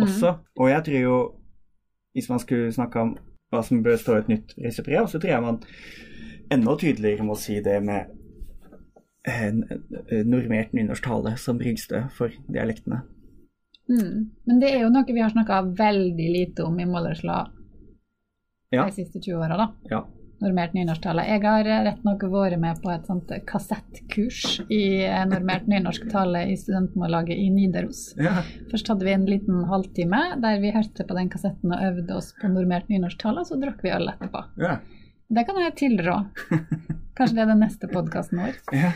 også. 0.03 0.35
Og 0.57 0.69
jeg 0.71 0.85
tror 0.85 1.01
jo, 1.01 1.17
hvis 2.13 2.29
man 2.29 2.39
skulle 2.43 2.73
snakke 2.73 3.01
om 3.01 3.17
hva 3.53 3.63
som 3.63 3.83
bør 3.83 3.97
stå 3.97 4.17
i 4.17 4.19
et 4.25 4.29
nytt 4.29 4.55
reisebrev, 4.59 5.07
så 5.09 5.19
tror 5.21 5.31
jeg 5.31 5.43
man 5.43 5.61
enda 6.53 6.77
tydeligere 6.79 7.25
må 7.25 7.37
si 7.39 7.61
det 7.63 7.83
med 7.83 8.13
en 9.27 9.65
normert 10.27 10.73
nynorsk 10.75 11.05
tale 11.05 11.37
som 11.43 11.59
ryggstø 11.59 12.05
for 12.15 12.31
dialektene. 12.53 13.03
Mm. 13.89 14.31
Men 14.47 14.61
det 14.63 14.73
er 14.73 14.81
jo 14.85 14.91
noe 14.91 15.07
vi 15.07 15.23
har 15.23 15.31
snakka 15.31 15.61
veldig 15.79 16.29
lite 16.35 16.65
om 16.67 16.79
i 16.81 16.87
Målersla 16.87 17.45
Ja. 18.73 18.85
de 18.87 18.93
siste 18.93 19.21
20 19.23 19.39
åra, 19.39 19.57
da. 19.57 19.67
Ja. 19.91 20.01
Normert 20.43 20.75
nynorsktale. 20.77 21.25
Jeg 21.31 21.41
har 21.47 21.65
rett 21.65 22.03
nok 22.05 22.27
vært 22.29 22.59
med 22.61 22.81
på 22.83 22.91
et 22.93 23.07
sånt 23.09 23.31
kassettkurs 23.49 24.61
i 24.69 24.83
eh, 25.07 25.23
normert 25.31 25.65
nynorsk 25.71 26.11
tale 26.13 26.43
i 26.51 26.59
studentmållaget 26.61 27.41
i 27.41 27.49
Nidaros. 27.55 28.11
ja. 28.21 28.43
Først 28.71 28.91
hadde 28.93 29.07
vi 29.09 29.15
en 29.17 29.25
liten 29.29 29.65
halvtime 29.71 30.21
der 30.43 30.61
vi 30.61 30.75
hørte 30.75 31.07
på 31.09 31.17
den 31.17 31.33
kassetten 31.33 31.73
og 31.73 31.87
øvde 31.89 32.19
oss 32.19 32.35
på 32.37 32.51
normert 32.53 32.91
nynorsktale, 32.93 33.41
og 33.43 33.49
så 33.49 33.59
drakk 33.61 33.81
vi 33.87 33.95
øl 33.97 34.13
etterpå. 34.13 34.45
ja. 34.67 34.79
Det 35.27 35.43
kan 35.43 35.57
jeg 35.59 35.73
tilrå. 35.75 36.21
Kanskje 37.19 37.35
det 37.35 37.43
er 37.43 37.49
den 37.51 37.63
neste 37.65 37.89
podkasten 37.91 38.39
vår. 38.45 38.59
Ja. 38.77 38.93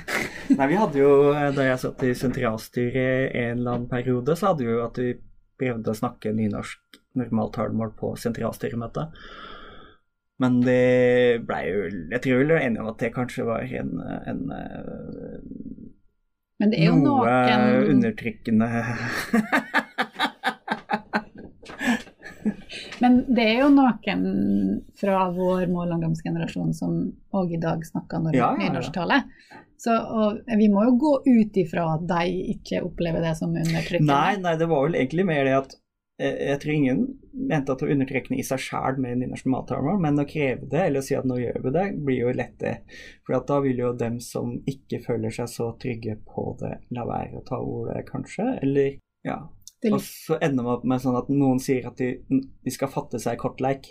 Nei, 0.52 0.66
vi 0.70 0.76
hadde 0.78 1.00
jo, 1.00 1.10
eh, 1.32 1.48
da 1.56 1.64
jeg 1.66 1.80
satt 1.82 2.04
i 2.06 2.12
sentralstyret 2.14 3.34
en 3.34 3.58
eller 3.58 3.78
annen 3.78 3.88
periode, 3.90 4.36
så 4.38 4.52
hadde 4.52 4.66
vi 4.66 4.74
jo 4.76 4.84
at 4.84 5.00
vi 5.00 5.14
prøvde 5.60 5.90
å 5.90 5.98
snakke 5.98 6.34
nynorsk 6.36 7.00
normaltallmål 7.18 7.94
på 7.98 8.12
sentralstyremøtet. 8.20 9.16
Men 10.40 10.60
det 10.64 11.44
blei 11.48 11.64
jo 11.68 11.82
Jeg 12.14 12.22
tror 12.24 12.40
vi 12.40 12.54
er 12.56 12.64
enige 12.64 12.84
om 12.84 12.90
at 12.92 13.02
det 13.02 13.12
kanskje 13.16 13.46
var 13.48 13.60
en, 13.60 13.92
en 14.00 14.40
eh, 14.56 15.38
Men 16.60 16.72
det 16.72 16.80
er 16.80 16.86
jo 16.88 16.96
noe 17.02 17.26
noen 17.28 17.90
undertrykkende 17.94 18.68
Men 23.00 23.12
det 23.32 23.44
er 23.48 23.58
jo 23.62 23.68
noen 23.72 24.24
fra 25.00 25.30
vår 25.32 25.66
mål- 25.72 25.88
og 25.88 25.94
ungdomsgenerasjon 25.96 26.74
som 26.76 26.98
òg 27.36 27.54
i 27.56 27.60
dag 27.60 27.84
snakker 27.86 28.20
normalt 28.26 28.36
Ja, 28.36 29.06
ja, 29.08 29.16
ja. 29.16 29.60
Så 29.80 29.92
vi 30.60 30.66
må 30.68 30.84
jo 30.84 30.96
gå 31.00 31.12
ut 31.24 31.56
ifra 31.56 31.86
at 31.94 32.02
de 32.08 32.24
ikke 32.52 32.82
opplever 32.84 33.24
det 33.24 33.32
som 33.38 33.54
undertrykkende. 33.56 34.12
Nei, 34.12 34.34
nei, 34.42 34.52
det 34.60 34.68
var 34.68 34.84
vel 34.84 34.98
egentlig 34.98 35.24
mer 35.30 35.48
det 35.48 35.54
at 35.56 35.72
jeg 36.20 36.60
tror 36.60 36.74
ingen 36.74 37.04
mente 37.32 37.72
at 37.72 37.82
å 37.82 37.86
var 37.88 38.34
i 38.36 38.44
seg 38.44 38.60
sjæl 38.60 38.98
med 39.00 39.22
nynorsk 39.22 39.46
normaltallmål, 39.46 40.00
men 40.04 40.20
å 40.20 40.26
kreve 40.28 40.68
det, 40.68 40.82
eller 40.86 41.00
å 41.00 41.06
si 41.06 41.16
at 41.16 41.28
nå 41.28 41.38
gjør 41.40 41.62
vi 41.64 41.72
det, 41.76 41.84
blir 41.96 42.18
jo 42.18 42.34
lett 42.36 42.58
det. 42.60 42.74
For 43.24 43.38
at 43.38 43.46
da 43.48 43.60
vil 43.64 43.80
jo 43.80 43.92
dem 43.96 44.18
som 44.24 44.58
ikke 44.68 45.00
føler 45.06 45.32
seg 45.32 45.48
så 45.48 45.70
trygge 45.80 46.18
på 46.28 46.44
det, 46.60 46.74
la 46.96 47.06
være 47.08 47.40
å 47.40 47.46
ta 47.46 47.60
ordet, 47.64 48.04
kanskje. 48.10 48.50
Eller 48.66 48.98
ja. 49.26 49.38
Er 49.80 49.96
Og 49.96 50.02
så 50.04 50.36
ender 50.44 50.66
man 50.66 50.74
opp 50.74 50.84
med 50.84 51.00
sånn 51.00 51.16
at 51.16 51.30
noen 51.32 51.60
sier 51.62 51.86
at 51.88 51.96
de, 51.96 52.12
de 52.28 52.72
skal 52.74 52.92
fatte 52.92 53.20
seg 53.22 53.40
kortleik. 53.40 53.88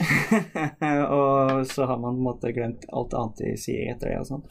og 1.14 1.62
så 1.68 1.86
har 1.86 2.00
man 2.00 2.16
på 2.16 2.18
en 2.18 2.24
måte 2.24 2.52
glemt 2.56 2.88
alt 2.90 3.14
annet 3.14 3.44
de 3.44 3.52
sier 3.60 3.92
etter 3.92 4.10
det 4.10 4.18
og 4.24 4.26
sånn. 4.32 4.44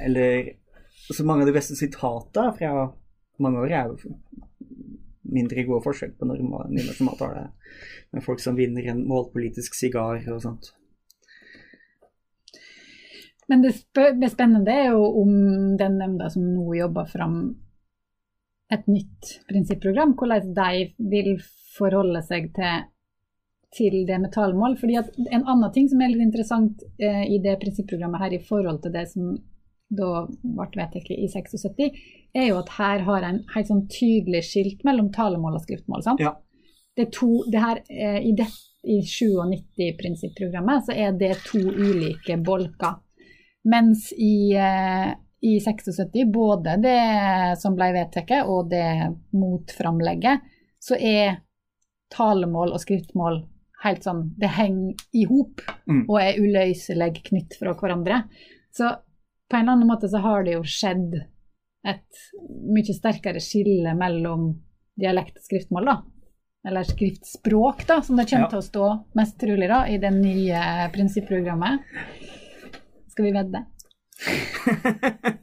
Eller 0.00 0.56
så 1.06 1.22
mange 1.28 1.44
av 1.44 1.52
de 1.52 1.54
beste 1.54 1.76
sitatene 1.78 2.56
fra 2.58 2.88
mange 3.44 3.62
år 3.62 3.76
er 3.76 3.92
jo 3.92 4.16
mindre 5.34 5.66
gode 5.66 5.84
forskjell 5.84 6.14
på 6.18 6.28
normal- 6.30 7.18
har 7.20 7.34
det. 7.34 7.44
Med 8.14 8.24
folk 8.24 8.40
som 8.40 8.56
vinner 8.56 8.86
en 8.90 9.04
målpolitisk 9.08 9.74
sigar 9.74 10.22
og 10.32 10.42
sånt. 10.42 10.72
men 13.48 13.62
det, 13.62 13.74
det 14.20 14.30
spennende 14.32 14.72
er 14.72 14.86
jo 14.94 15.04
om 15.20 15.76
den 15.76 15.98
nemnda 16.00 16.30
som 16.32 16.46
nå 16.54 16.74
jobber 16.78 17.04
fram 17.10 17.36
et 18.72 18.86
nytt 18.88 19.34
prinsipprogram, 19.48 20.14
hvordan 20.16 20.54
de 20.56 20.86
vil 21.12 21.34
forholde 21.76 22.22
seg 22.24 22.48
til, 22.56 22.86
til 23.76 23.98
det 24.08 24.20
med 24.22 24.32
tallmål. 24.32 24.78
Fordi 24.80 24.96
En 24.96 25.44
annen 25.44 25.72
ting 25.74 25.90
som 25.90 26.00
er 26.00 26.12
litt 26.12 26.24
interessant 26.24 26.84
eh, 26.98 27.26
i 27.28 27.40
det 27.44 27.58
prinsipprogrammet 27.62 28.24
her 28.24 28.36
i 28.38 28.42
forhold 28.48 28.80
til 28.82 28.94
det 28.96 29.06
som 29.12 29.34
da 29.90 30.26
ble 30.28 30.66
vedtatt 30.74 31.10
i 31.10 31.28
76, 31.28 31.90
er 32.34 32.48
jo 32.48 32.58
at 32.58 32.68
her 32.78 33.04
har 33.06 33.22
en 33.22 33.42
helt 33.54 33.68
sånn 33.68 33.84
tydelig 33.92 34.42
skilt 34.48 34.84
mellom 34.84 35.12
talemål 35.12 35.58
og 35.58 35.62
skriftmål. 35.66 36.02
sant? 36.02 36.20
Ja. 36.20 36.34
Det 36.96 37.08
er 37.08 37.10
to, 37.10 37.44
det 37.50 37.60
her, 37.60 37.80
eh, 37.90 38.20
I, 38.22 38.32
det, 38.38 38.46
i 38.84 39.00
97-prinsipprogrammet 39.02 40.86
så 40.86 40.94
er 40.94 41.12
det 41.18 41.34
to 41.46 41.58
ulike 41.58 42.36
bolker. 42.44 43.00
Mens 43.64 44.12
i, 44.12 44.54
eh, 44.54 45.14
i 45.42 45.58
76, 45.60 46.24
både 46.32 46.76
det 46.82 47.58
som 47.60 47.74
ble 47.76 47.92
vedtatt 47.96 48.46
og 48.46 48.70
det 48.70 49.14
motframlegget, 49.32 50.40
så 50.80 50.96
er 51.00 51.40
talemål 52.14 52.74
og 52.76 52.80
skriftmål 52.82 53.42
helt 53.84 54.04
sånn 54.04 54.30
Det 54.40 54.48
henger 54.48 54.94
i 55.12 55.24
hop 55.28 55.60
Mm. 55.86 56.04
og 56.08 56.20
er 56.20 56.38
uløselig 56.40 57.24
knytt 57.24 57.58
fra 57.58 57.74
hverandre. 57.74 58.24
Så 58.72 58.96
på 59.50 59.56
en 59.56 59.62
eller 59.62 59.72
annen 59.76 59.90
måte 59.90 60.08
så 60.08 60.20
har 60.24 60.44
det 60.46 60.56
jo 60.56 60.64
skjedd 60.64 61.14
et 61.84 62.22
mye 62.74 62.96
sterkere 62.96 63.42
skille 63.44 63.92
mellom 63.98 64.48
dialekt 65.00 65.36
og 65.40 65.44
skriftmål, 65.48 65.88
da. 65.90 65.96
Eller 66.64 66.86
skriftspråk, 66.88 67.82
da, 67.86 67.98
som 68.02 68.16
det 68.16 68.24
kommer 68.30 68.46
Ja. 68.46 68.50
til 68.54 68.62
å 68.62 68.68
stå 68.68 68.86
mest 69.20 69.36
trolig 69.40 69.68
da, 69.68 69.82
i 69.88 69.98
det 70.00 70.10
nye 70.16 70.88
prinsipprogrammet. 70.94 71.80
Skal 73.12 73.24
vi 73.28 73.34
vedde? 73.36 73.64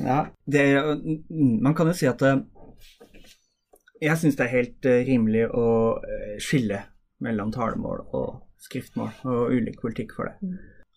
Ja, 0.00 0.26
det, 0.46 0.60
er 0.60 0.96
man 1.60 1.74
kan 1.76 1.90
jo 1.90 1.92
si 1.92 2.06
at 2.08 2.22
eh, 2.24 2.38
jeg 4.00 4.16
syns 4.16 4.38
det 4.38 4.46
er 4.46 4.54
helt 4.54 4.86
eh, 4.88 5.02
rimelig 5.04 5.42
å 5.52 5.66
eh, 6.00 6.38
skille 6.40 6.78
mellom 7.20 7.52
talemål 7.52 8.06
og 8.16 8.38
skriftmål, 8.64 9.10
og 9.28 9.52
ulik 9.52 9.76
politikk 9.82 10.14
for 10.16 10.30
det. 10.30 10.38
Mm. 10.40 10.54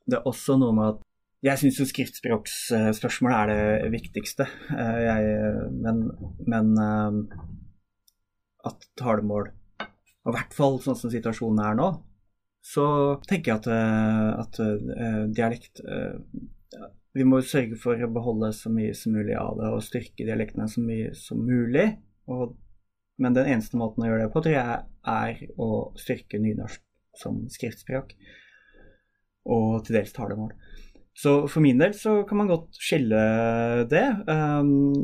Det 0.08 0.20
er 0.20 0.30
også 0.30 0.56
noe 0.60 0.76
med 0.76 0.94
at 0.94 1.02
jeg 1.44 1.60
syns 1.60 1.80
jo 1.82 1.88
skriftspråksspørsmålet 1.90 3.36
er 3.36 3.50
det 3.52 3.92
viktigste, 3.98 4.48
eh, 4.78 5.00
jeg, 5.04 5.34
men, 5.76 6.06
men 6.48 6.72
eh, 6.80 7.18
at 8.70 8.88
talemål, 9.00 9.50
og 10.24 10.32
i 10.32 10.36
hvert 10.38 10.56
fall 10.56 10.80
sånn 10.84 10.98
som 11.00 11.12
situasjonen 11.12 11.60
er 11.66 11.78
nå, 11.80 11.90
så 12.64 12.86
tenker 13.28 13.52
jeg 13.52 13.60
at, 13.60 13.68
eh, 13.76 14.30
at 14.40 15.34
dialekt 15.36 15.84
vi 17.14 17.26
må 17.28 17.44
sørge 17.46 17.76
for 17.78 18.00
å 18.00 18.10
beholde 18.10 18.50
så 18.56 18.72
mye 18.74 18.94
som 18.98 19.14
mulig 19.14 19.36
av 19.38 19.60
det, 19.60 19.68
og 19.70 19.84
styrke 19.86 20.26
dialektene 20.26 20.66
så 20.72 20.82
mye 20.82 21.12
som 21.18 21.44
mulig. 21.46 21.92
Og, 22.32 22.56
men 23.22 23.36
den 23.36 23.52
eneste 23.52 23.78
måten 23.78 24.02
å 24.02 24.08
gjøre 24.08 24.24
det 24.24 24.32
på, 24.34 24.42
tror 24.42 24.56
jeg, 24.56 24.80
er 25.14 25.44
å 25.62 25.68
styrke 26.00 26.40
nynorsk 26.42 26.82
som 27.20 27.44
skriftspråk. 27.54 28.16
Og 29.54 29.84
til 29.86 30.00
dels 30.00 30.16
talemål. 30.16 30.56
Så 31.14 31.44
for 31.48 31.62
min 31.62 31.82
del 31.82 31.94
så 31.94 32.24
kan 32.28 32.40
man 32.42 32.50
godt 32.50 32.80
skille 32.82 33.20
det. 33.90 34.06
Um, 34.28 35.04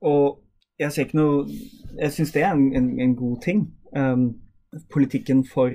og 0.00 0.40
jeg 0.80 0.92
ser 0.92 1.04
ikke 1.04 1.18
noe 1.18 1.40
Jeg 1.98 2.12
syns 2.14 2.30
det 2.32 2.44
er 2.46 2.54
en, 2.54 2.70
en, 2.76 2.92
en 3.02 3.16
god 3.18 3.40
ting. 3.44 3.64
Um, 3.96 4.28
politikken 4.92 5.42
for 5.44 5.74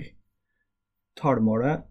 talemålet 1.19 1.83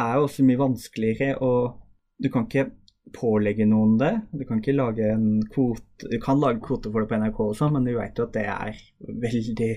er 0.00 0.16
jo 0.16 0.26
også 0.26 0.44
mye 0.44 0.60
vanskeligere, 0.60 1.36
og 1.44 1.76
du 2.22 2.30
kan 2.32 2.46
ikke 2.48 2.70
pålegge 3.16 3.66
noen 3.68 3.96
det. 4.00 4.12
Du 4.32 4.44
kan 4.48 4.60
ikke 4.60 4.76
lage 4.76 5.10
en 5.12 5.42
kvote 5.52 6.08
Du 6.10 6.16
kan 6.20 6.40
lage 6.40 6.64
kvote 6.64 6.90
for 6.92 7.04
det 7.04 7.10
på 7.10 7.20
NRK 7.20 7.42
og 7.44 7.54
sånn, 7.58 7.76
men 7.76 7.86
du 7.86 7.94
vet 7.96 8.18
jo 8.18 8.26
at 8.26 8.34
det 8.36 8.46
er 8.52 8.80
veldig 9.26 9.70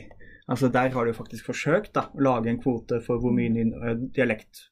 Altså 0.49 0.71
Der 0.73 0.89
har 0.95 1.05
du 1.05 1.13
faktisk 1.13 1.51
forsøkt 1.51 1.93
da, 1.93 2.07
å 2.09 2.23
lage 2.25 2.49
en 2.49 2.61
kvote 2.61 3.03
for 3.05 3.21
hvor 3.21 3.35
mye 3.35 3.67
eh, 3.69 3.99
dialekt 4.15 4.65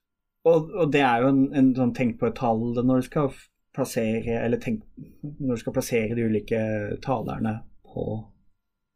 og, 0.48 0.72
og 0.74 0.92
det 0.94 1.04
er 1.04 1.24
jo 1.24 1.30
en, 1.34 1.44
en 1.60 1.70
sånn 1.76 1.94
tenk 1.98 2.18
på 2.20 2.30
et 2.30 2.38
tall 2.40 2.64
når 2.78 3.02
du 3.02 3.08
skal 3.08 3.32
plassere 3.78 4.40
Eller 4.42 4.62
tenk 4.62 4.84
når 4.98 5.54
du 5.54 5.62
skal 5.62 5.76
plassere 5.76 6.18
de 6.18 6.26
ulike 6.26 6.60
talerne 7.06 7.60
på 7.86 8.06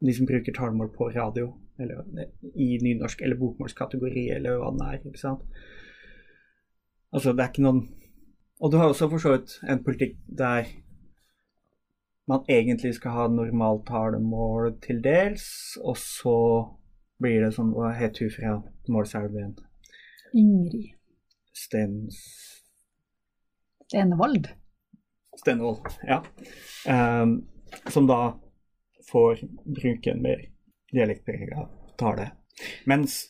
De 0.02 0.14
som 0.18 0.26
bruker 0.30 0.56
talemål 0.56 0.90
på 0.96 1.12
radio, 1.14 1.52
eller 1.78 2.00
i 2.58 2.72
nynorsk 2.82 3.22
eller 3.22 3.38
bokmålskategori, 3.38 4.24
eller 4.34 4.58
hva 4.58 4.72
det 4.74 4.88
er. 4.88 4.96
ikke 4.98 5.22
sant? 5.22 5.44
Altså, 7.14 7.36
det 7.36 7.44
er 7.44 7.52
ikke 7.52 7.66
noen 7.68 7.84
Og 8.62 8.72
du 8.72 8.78
har 8.80 8.90
også 8.90 9.10
for 9.12 9.22
så 9.22 9.36
vidt 9.36 9.60
en 9.70 9.84
politikk 9.86 10.18
der 10.26 10.72
man 12.30 12.46
egentlig 12.50 12.94
skal 12.96 13.12
ha 13.18 13.28
normalt 13.28 13.88
talemål 13.90 14.76
til 14.82 15.02
dels, 15.04 15.46
og 15.84 15.98
så 16.00 16.38
blir 17.22 17.44
det 17.44 17.54
sånn 17.58 17.74
Hva 17.76 17.92
het 17.98 18.22
hun 18.22 18.34
fra 18.34 18.56
Målselven? 18.90 19.58
Ingrid 20.38 21.01
Stens... 21.54 22.18
Stenevold. 23.88 24.48
Stenevold, 25.40 25.88
ja. 26.08 26.24
Um, 26.88 27.48
som 27.88 28.08
da 28.08 28.40
får 29.12 29.40
bruke 29.66 30.12
en 30.12 30.22
mer 30.22 30.46
dialektprega 30.92 31.70
tale. 32.00 32.32
Mens 32.86 33.26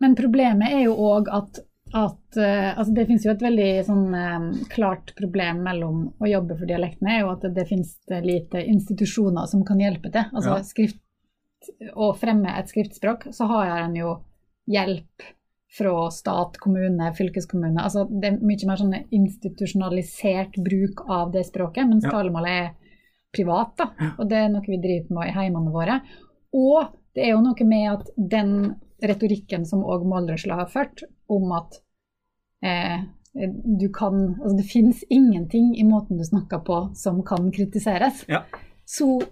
Men 0.00 0.16
problemet 0.16 0.72
er 0.72 0.82
jo 0.86 0.96
òg 1.00 1.28
at, 1.32 1.60
at 1.94 2.38
uh, 2.40 2.70
altså 2.78 2.94
Det 2.96 3.06
finnes 3.08 3.26
jo 3.26 3.32
et 3.32 3.44
veldig 3.44 3.68
sånn, 3.86 4.04
um, 4.14 4.48
klart 4.72 5.14
problem 5.18 5.62
mellom 5.64 6.02
å 6.18 6.28
jobbe 6.28 6.58
for 6.58 6.68
dialektene, 6.68 7.16
er 7.16 7.24
jo 7.24 7.32
at 7.34 7.46
det, 7.46 7.54
det 7.60 7.68
finnes 7.70 7.94
lite 8.24 8.64
institusjoner 8.64 9.48
som 9.50 9.64
kan 9.66 9.80
hjelpe 9.80 10.12
til. 10.12 10.28
Altså 10.32 10.58
Ja. 10.58 10.60
skrift, 10.66 11.00
Å 11.94 12.12
fremme 12.20 12.52
et 12.58 12.68
skriftspråk, 12.68 13.30
så 13.32 13.48
har 13.48 13.78
en 13.78 13.96
jo 13.96 14.18
hjelp 14.68 15.24
fra 15.74 16.10
stat, 16.14 16.58
kommune, 16.62 17.10
fylkeskommune. 17.18 17.82
Altså 17.82 18.04
det 18.06 18.28
er 18.28 18.38
mye 18.46 18.68
mer 18.68 18.78
sånn 18.78 18.94
institusjonalisert 19.10 20.58
bruk 20.62 21.02
av 21.10 21.32
det 21.34 21.46
språket, 21.48 21.88
mens 21.88 22.04
Ja. 22.04 22.10
talemålet 22.10 22.50
er 22.50 22.70
privat, 23.34 23.76
da. 23.76 23.88
Og 24.18 24.28
det 24.28 24.38
er 24.38 24.48
noe 24.48 24.62
vi 24.66 24.78
driver 24.78 25.14
med 25.14 25.28
i 25.28 25.34
heimene 25.34 25.72
våre. 25.74 26.00
Og 26.54 26.86
det 27.14 27.24
er 27.26 27.32
jo 27.32 27.40
noe 27.42 27.66
med 27.66 27.90
at 27.92 28.10
den 28.16 28.76
retorikken 29.02 29.66
som 29.66 29.82
òg 29.82 30.04
Målrørsla 30.06 30.60
har 30.62 30.70
ført, 30.70 31.02
om 31.28 31.50
at 31.52 31.80
eh, 32.62 33.02
du 33.34 33.88
kan 33.92 34.36
Altså 34.40 34.56
det 34.56 34.70
finnes 34.70 35.02
ingenting 35.10 35.74
i 35.76 35.82
måten 35.82 36.16
du 36.18 36.24
snakker 36.24 36.62
på 36.64 36.94
som 36.94 37.22
kan 37.24 37.50
kritiseres. 37.50 38.24
Ja. 38.28 38.44
Så 38.86 39.22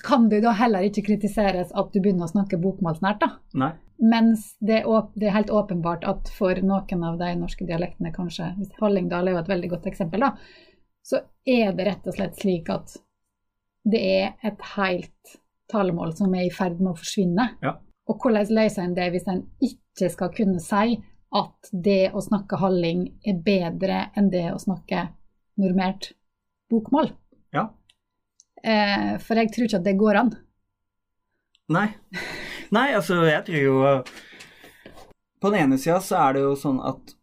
kan 0.00 0.28
det 0.28 0.40
jo 0.40 0.46
da 0.46 0.56
heller 0.56 0.86
ikke 0.88 1.04
kritiseres 1.04 1.72
at 1.76 1.92
du 1.92 2.00
begynner 2.00 2.24
å 2.24 2.32
snakke 2.32 2.60
bokmålsnært, 2.62 3.20
da. 3.20 3.34
Nei. 3.60 3.72
Mens 4.02 4.54
det 4.64 4.80
er, 4.80 5.08
det 5.14 5.28
er 5.28 5.36
helt 5.36 5.52
åpenbart 5.52 6.06
at 6.08 6.30
for 6.32 6.58
noen 6.64 7.04
av 7.06 7.20
de 7.20 7.28
norske 7.38 7.66
dialektene, 7.68 8.10
kanskje 8.14 8.48
Hallingdal 8.80 9.28
er 9.28 9.36
jo 9.36 9.42
et 9.42 9.52
veldig 9.52 9.70
godt 9.74 9.86
eksempel, 9.92 10.24
da, 10.24 10.32
så 11.06 11.20
er 11.46 11.74
det 11.76 11.86
rett 11.86 12.08
og 12.08 12.16
slett 12.16 12.40
slik 12.40 12.70
at 12.72 12.96
det 13.84 14.00
er 14.00 14.26
et 14.46 14.66
helt 14.76 15.36
talemål 15.72 16.14
som 16.16 16.34
er 16.34 16.46
i 16.46 16.54
ferd 16.54 16.80
med 16.80 16.94
å 16.94 16.98
forsvinne. 16.98 17.48
Ja. 17.62 17.76
Og 18.10 18.22
hvordan 18.22 18.50
løser 18.54 18.86
en 18.86 18.96
det 18.96 19.08
hvis 19.14 19.28
en 19.30 19.44
ikke 19.62 20.10
skal 20.12 20.32
kunne 20.34 20.62
si 20.62 20.98
at 21.32 21.70
det 21.72 22.12
å 22.12 22.22
snakke 22.22 22.58
halling 22.60 23.06
er 23.28 23.38
bedre 23.44 24.06
enn 24.18 24.30
det 24.32 24.48
å 24.52 24.60
snakke 24.62 25.06
normert 25.60 26.12
bokmål? 26.72 27.12
Ja. 27.54 27.68
Eh, 28.62 29.16
for 29.22 29.40
jeg 29.40 29.50
tror 29.52 29.66
ikke 29.66 29.80
at 29.80 29.88
det 29.88 29.98
går 29.98 30.20
an. 30.20 30.30
Nei. 31.72 31.88
Nei, 32.72 32.88
altså, 32.96 33.22
jeg 33.28 33.44
tror 33.46 33.60
jo 33.62 33.74
På 35.42 35.50
den 35.50 35.64
ene 35.64 35.78
sida 35.80 35.98
så 36.02 36.18
er 36.22 36.36
det 36.36 36.42
jo 36.44 36.52
sånn 36.58 36.78
at 36.86 37.14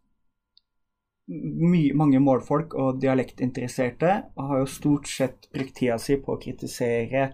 mye, 1.30 1.94
mange 1.96 2.20
målfolk 2.20 2.74
og 2.78 2.98
dialektinteresserte 3.00 4.10
har 4.36 4.58
jo 4.60 4.68
stort 4.68 5.08
sett 5.08 5.46
brukt 5.54 5.76
tida 5.78 5.96
si 6.02 6.18
på 6.20 6.34
å 6.34 6.40
kritisere 6.42 7.30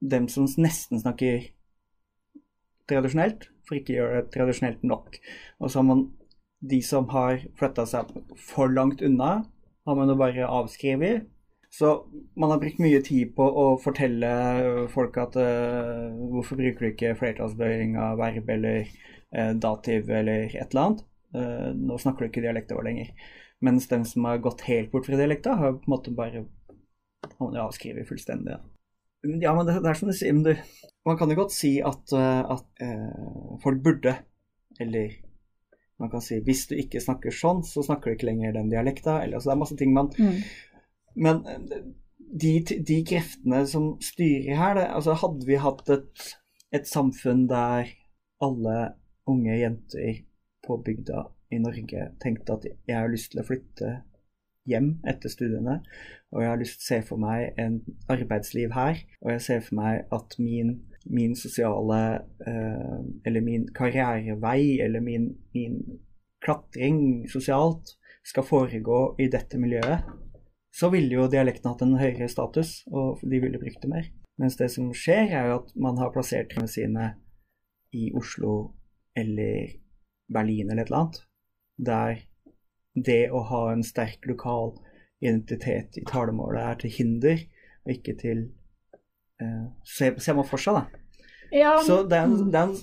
dem 0.00 0.28
som 0.32 0.48
nesten 0.60 1.00
snakker 1.00 1.50
tradisjonelt, 2.90 3.48
for 3.68 3.78
ikke 3.78 3.94
å 3.94 3.98
gjøre 3.98 4.22
det 4.22 4.32
tradisjonelt 4.34 4.82
nok. 4.84 5.20
Og 5.60 5.70
så 5.70 5.80
har 5.80 5.88
man 5.92 6.06
de 6.64 6.80
som 6.84 7.08
har 7.12 7.44
flytta 7.58 7.86
seg 7.88 8.10
for 8.40 8.72
langt 8.72 9.04
unna, 9.04 9.44
har 9.84 9.98
man 9.98 10.10
jo 10.10 10.16
bare 10.20 10.48
avskrevet. 10.48 11.28
Så 11.78 12.06
man 12.36 12.50
har 12.50 12.60
brukt 12.62 12.78
mye 12.78 13.00
tid 13.02 13.32
på 13.34 13.44
å 13.44 13.64
fortelle 13.82 14.28
folk 14.92 15.16
at 15.18 15.34
uh, 15.34 16.12
hvorfor 16.30 16.58
bruker 16.60 16.84
du 16.84 16.90
ikke 16.92 17.16
flertallsbøying 17.18 17.96
av 17.98 18.20
verb 18.20 18.50
eller 18.54 18.84
uh, 19.34 19.50
dativ 19.58 20.06
eller 20.06 20.44
et 20.52 20.68
eller 20.68 20.82
annet? 20.84 21.00
Uh, 21.34 21.72
nå 21.74 21.96
snakker 21.98 22.22
du 22.22 22.30
ikke 22.30 22.44
dialekta 22.44 22.76
vår 22.78 22.86
lenger. 22.86 23.08
Mens 23.66 23.88
dem 23.90 24.04
som 24.06 24.28
har 24.28 24.38
gått 24.44 24.62
helt 24.68 24.92
bort 24.92 25.08
fra 25.08 25.18
dialekta, 25.18 25.56
har 25.58 25.74
på 25.80 25.88
en 25.88 25.94
måte 25.96 26.14
bare 26.14 26.44
avskrevet 27.64 28.06
fullstendig. 28.06 28.54
Ja. 28.54 28.62
Men 29.24 29.66
det, 29.66 29.74
det 29.80 29.90
er 29.90 29.98
som 29.98 30.12
du 30.12 30.14
sier, 30.14 30.38
du, 30.46 30.52
man 31.08 31.18
kan 31.18 31.32
jo 31.32 31.38
godt 31.40 31.56
si 31.56 31.78
at, 31.82 32.12
at 32.12 32.82
folk 33.64 33.80
burde, 33.82 34.12
eller 34.84 35.14
man 36.02 36.12
kan 36.12 36.22
si 36.22 36.36
hvis 36.44 36.66
du 36.68 36.74
ikke 36.76 37.00
snakker 37.00 37.32
sånn, 37.34 37.64
så 37.64 37.82
snakker 37.86 38.12
du 38.12 38.18
ikke 38.18 38.28
lenger 38.28 38.54
den 38.58 38.68
dialekta. 38.70 39.16
Eller, 39.24 39.40
altså, 39.40 39.48
det 39.48 39.56
er 39.56 39.62
masse 39.62 39.78
ting 39.80 39.96
man 39.96 40.12
men 41.14 41.44
eh, 41.46 41.84
de, 42.34 42.54
de 42.64 42.98
kreftene 43.06 43.62
som 43.70 43.94
styrer 44.02 44.58
her, 44.58 44.78
det, 44.78 44.88
altså 44.90 45.16
hadde 45.20 45.46
vi 45.48 45.60
hatt 45.62 45.88
et, 45.94 46.26
et 46.74 46.88
samfunn 46.90 47.46
der 47.50 47.92
alle 48.42 48.78
unge 49.30 49.56
jenter 49.56 50.24
på 50.66 50.80
bygda 50.84 51.28
i 51.54 51.60
Norge 51.62 52.08
tenkte 52.22 52.56
at 52.56 52.66
jeg 52.66 52.96
har 52.96 53.12
lyst 53.12 53.32
til 53.32 53.42
å 53.42 53.46
flytte 53.46 53.92
hjem 54.68 54.94
etter 55.08 55.28
studiene, 55.28 55.78
og 56.32 56.40
jeg 56.42 56.50
har 56.50 56.60
lyst 56.60 56.78
til 56.80 56.84
å 56.84 56.88
se 56.88 56.98
for 57.10 57.20
meg 57.20 57.58
en 57.60 57.78
arbeidsliv 58.12 58.72
her, 58.74 59.02
og 59.20 59.34
jeg 59.34 59.44
ser 59.44 59.64
for 59.66 59.78
meg 59.78 60.14
at 60.16 60.36
min, 60.40 60.78
min 61.04 61.36
sosiale 61.36 62.00
eh, 62.48 63.00
eller 63.28 63.44
min 63.44 63.68
karrierevei 63.76 64.80
eller 64.84 65.04
min, 65.04 65.28
min 65.54 65.82
klatring 66.44 67.28
sosialt 67.32 67.94
skal 68.24 68.48
foregå 68.48 69.02
i 69.20 69.28
dette 69.32 69.60
miljøet, 69.60 70.08
så 70.74 70.90
ville 70.90 71.14
jo 71.14 71.28
dialekten 71.30 71.70
hatt 71.70 71.82
en 71.86 71.98
høyere 72.00 72.28
status, 72.30 72.80
og 72.90 73.22
de 73.22 73.38
ville 73.42 73.60
brukt 73.62 73.82
det 73.82 73.90
mer. 73.90 74.08
Mens 74.42 74.56
det 74.58 74.72
som 74.74 74.90
skjer, 74.96 75.30
er 75.30 75.50
jo 75.50 75.58
at 75.60 75.70
man 75.78 76.00
har 76.00 76.10
plassert 76.14 76.50
trinnene 76.50 76.70
sine 76.70 77.10
i 77.94 78.08
Oslo 78.18 78.74
eller 79.14 79.76
Berlin 80.34 80.72
eller 80.72 80.82
et 80.82 80.90
eller 80.90 81.04
annet, 81.04 81.20
der 81.78 82.24
det 82.94 83.22
å 83.30 83.44
ha 83.50 83.62
en 83.70 83.86
sterk 83.86 84.26
lokal 84.26 84.74
identitet 85.22 85.98
i 85.98 86.04
talemålet 86.08 86.66
er 86.66 86.82
til 86.82 86.94
hinder, 86.96 87.46
og 87.84 87.94
ikke 87.94 88.16
til 88.18 88.44
eh, 89.42 89.64
ser, 89.86 90.18
ser 90.18 90.38
man 90.38 90.48
for 90.48 90.62
seg, 90.62 90.82
da. 90.82 91.00
Ja, 91.54 91.76
Så 91.86 92.00
det 92.10 92.18
er 92.18 92.26
en, 92.26 92.48
det 92.50 92.58
er 92.58 92.66
en, 92.66 92.76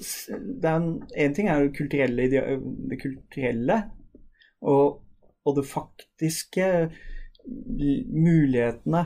det 0.62 0.70
er 0.70 0.76
en, 0.80 0.92
en 1.26 1.34
ting 1.36 1.50
er 1.52 1.66
jo 1.66 1.74
kulturelle, 1.76 2.28
det 2.32 3.00
kulturelle, 3.02 3.82
og, 4.64 5.02
og 5.44 5.58
det 5.58 5.68
faktiske 5.68 6.68
mulighetene 7.46 9.06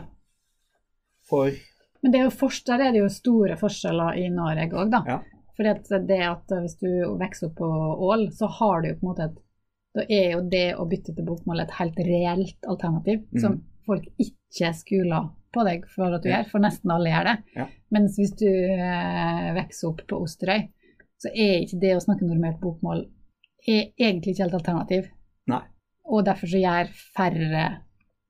for 1.30 1.52
Men 2.02 2.12
det 2.14 2.20
er 2.20 2.28
jo 2.28 2.36
forst, 2.38 2.68
der 2.68 2.84
er 2.86 2.92
det 2.94 3.02
jo 3.02 3.10
store 3.10 3.56
forskjeller 3.58 4.20
i 4.22 4.28
Norge 4.30 4.68
òg, 4.78 4.92
da. 4.94 5.02
Ja. 5.10 5.22
At 5.72 5.88
det 6.08 6.20
at 6.20 6.52
hvis 6.52 6.76
du 6.82 6.90
vokser 7.16 7.48
opp 7.48 7.56
på 7.58 7.70
Ål, 8.10 8.28
så 8.36 8.50
har 8.60 8.84
du 8.84 8.90
jo 8.90 8.98
på 9.00 9.06
en 9.06 9.12
måte 9.14 9.30
et 9.30 9.42
Da 9.96 10.04
er 10.12 10.34
jo 10.34 10.42
det 10.52 10.66
å 10.76 10.84
bytte 10.92 11.14
til 11.16 11.24
bokmål 11.24 11.62
et 11.64 11.78
helt 11.78 12.00
reelt 12.04 12.68
alternativ, 12.68 13.22
mm. 13.32 13.40
som 13.40 13.54
folk 13.88 14.04
ikke 14.20 14.74
skuler 14.76 15.30
på 15.56 15.64
deg 15.64 15.86
for 15.88 16.12
at 16.18 16.26
du 16.26 16.28
Ja. 16.28 16.42
gjør, 16.42 16.50
for 16.52 16.60
nesten 16.60 16.92
alle 16.92 17.14
gjør 17.14 17.30
det. 17.30 17.36
Ja. 17.56 17.68
Mens 17.96 18.18
hvis 18.20 18.34
du 18.36 18.50
eh, 18.50 19.54
vokser 19.56 19.88
opp 19.88 20.02
på 20.10 20.20
Osterøy, 20.20 20.68
så 21.24 21.32
er 21.32 21.64
ikke 21.64 21.80
det 21.80 21.94
å 21.96 22.04
snakke 22.04 22.28
normert 22.28 22.60
bokmål 22.60 23.06
er 23.66 23.94
egentlig 23.96 24.36
ikke 24.36 24.44
helt 24.44 24.60
alternativ. 24.60 25.08
Nei. 25.48 25.64
Og 26.12 26.26
derfor 26.28 26.52
så 26.52 26.60
gjør 26.60 26.92
færre 27.16 27.64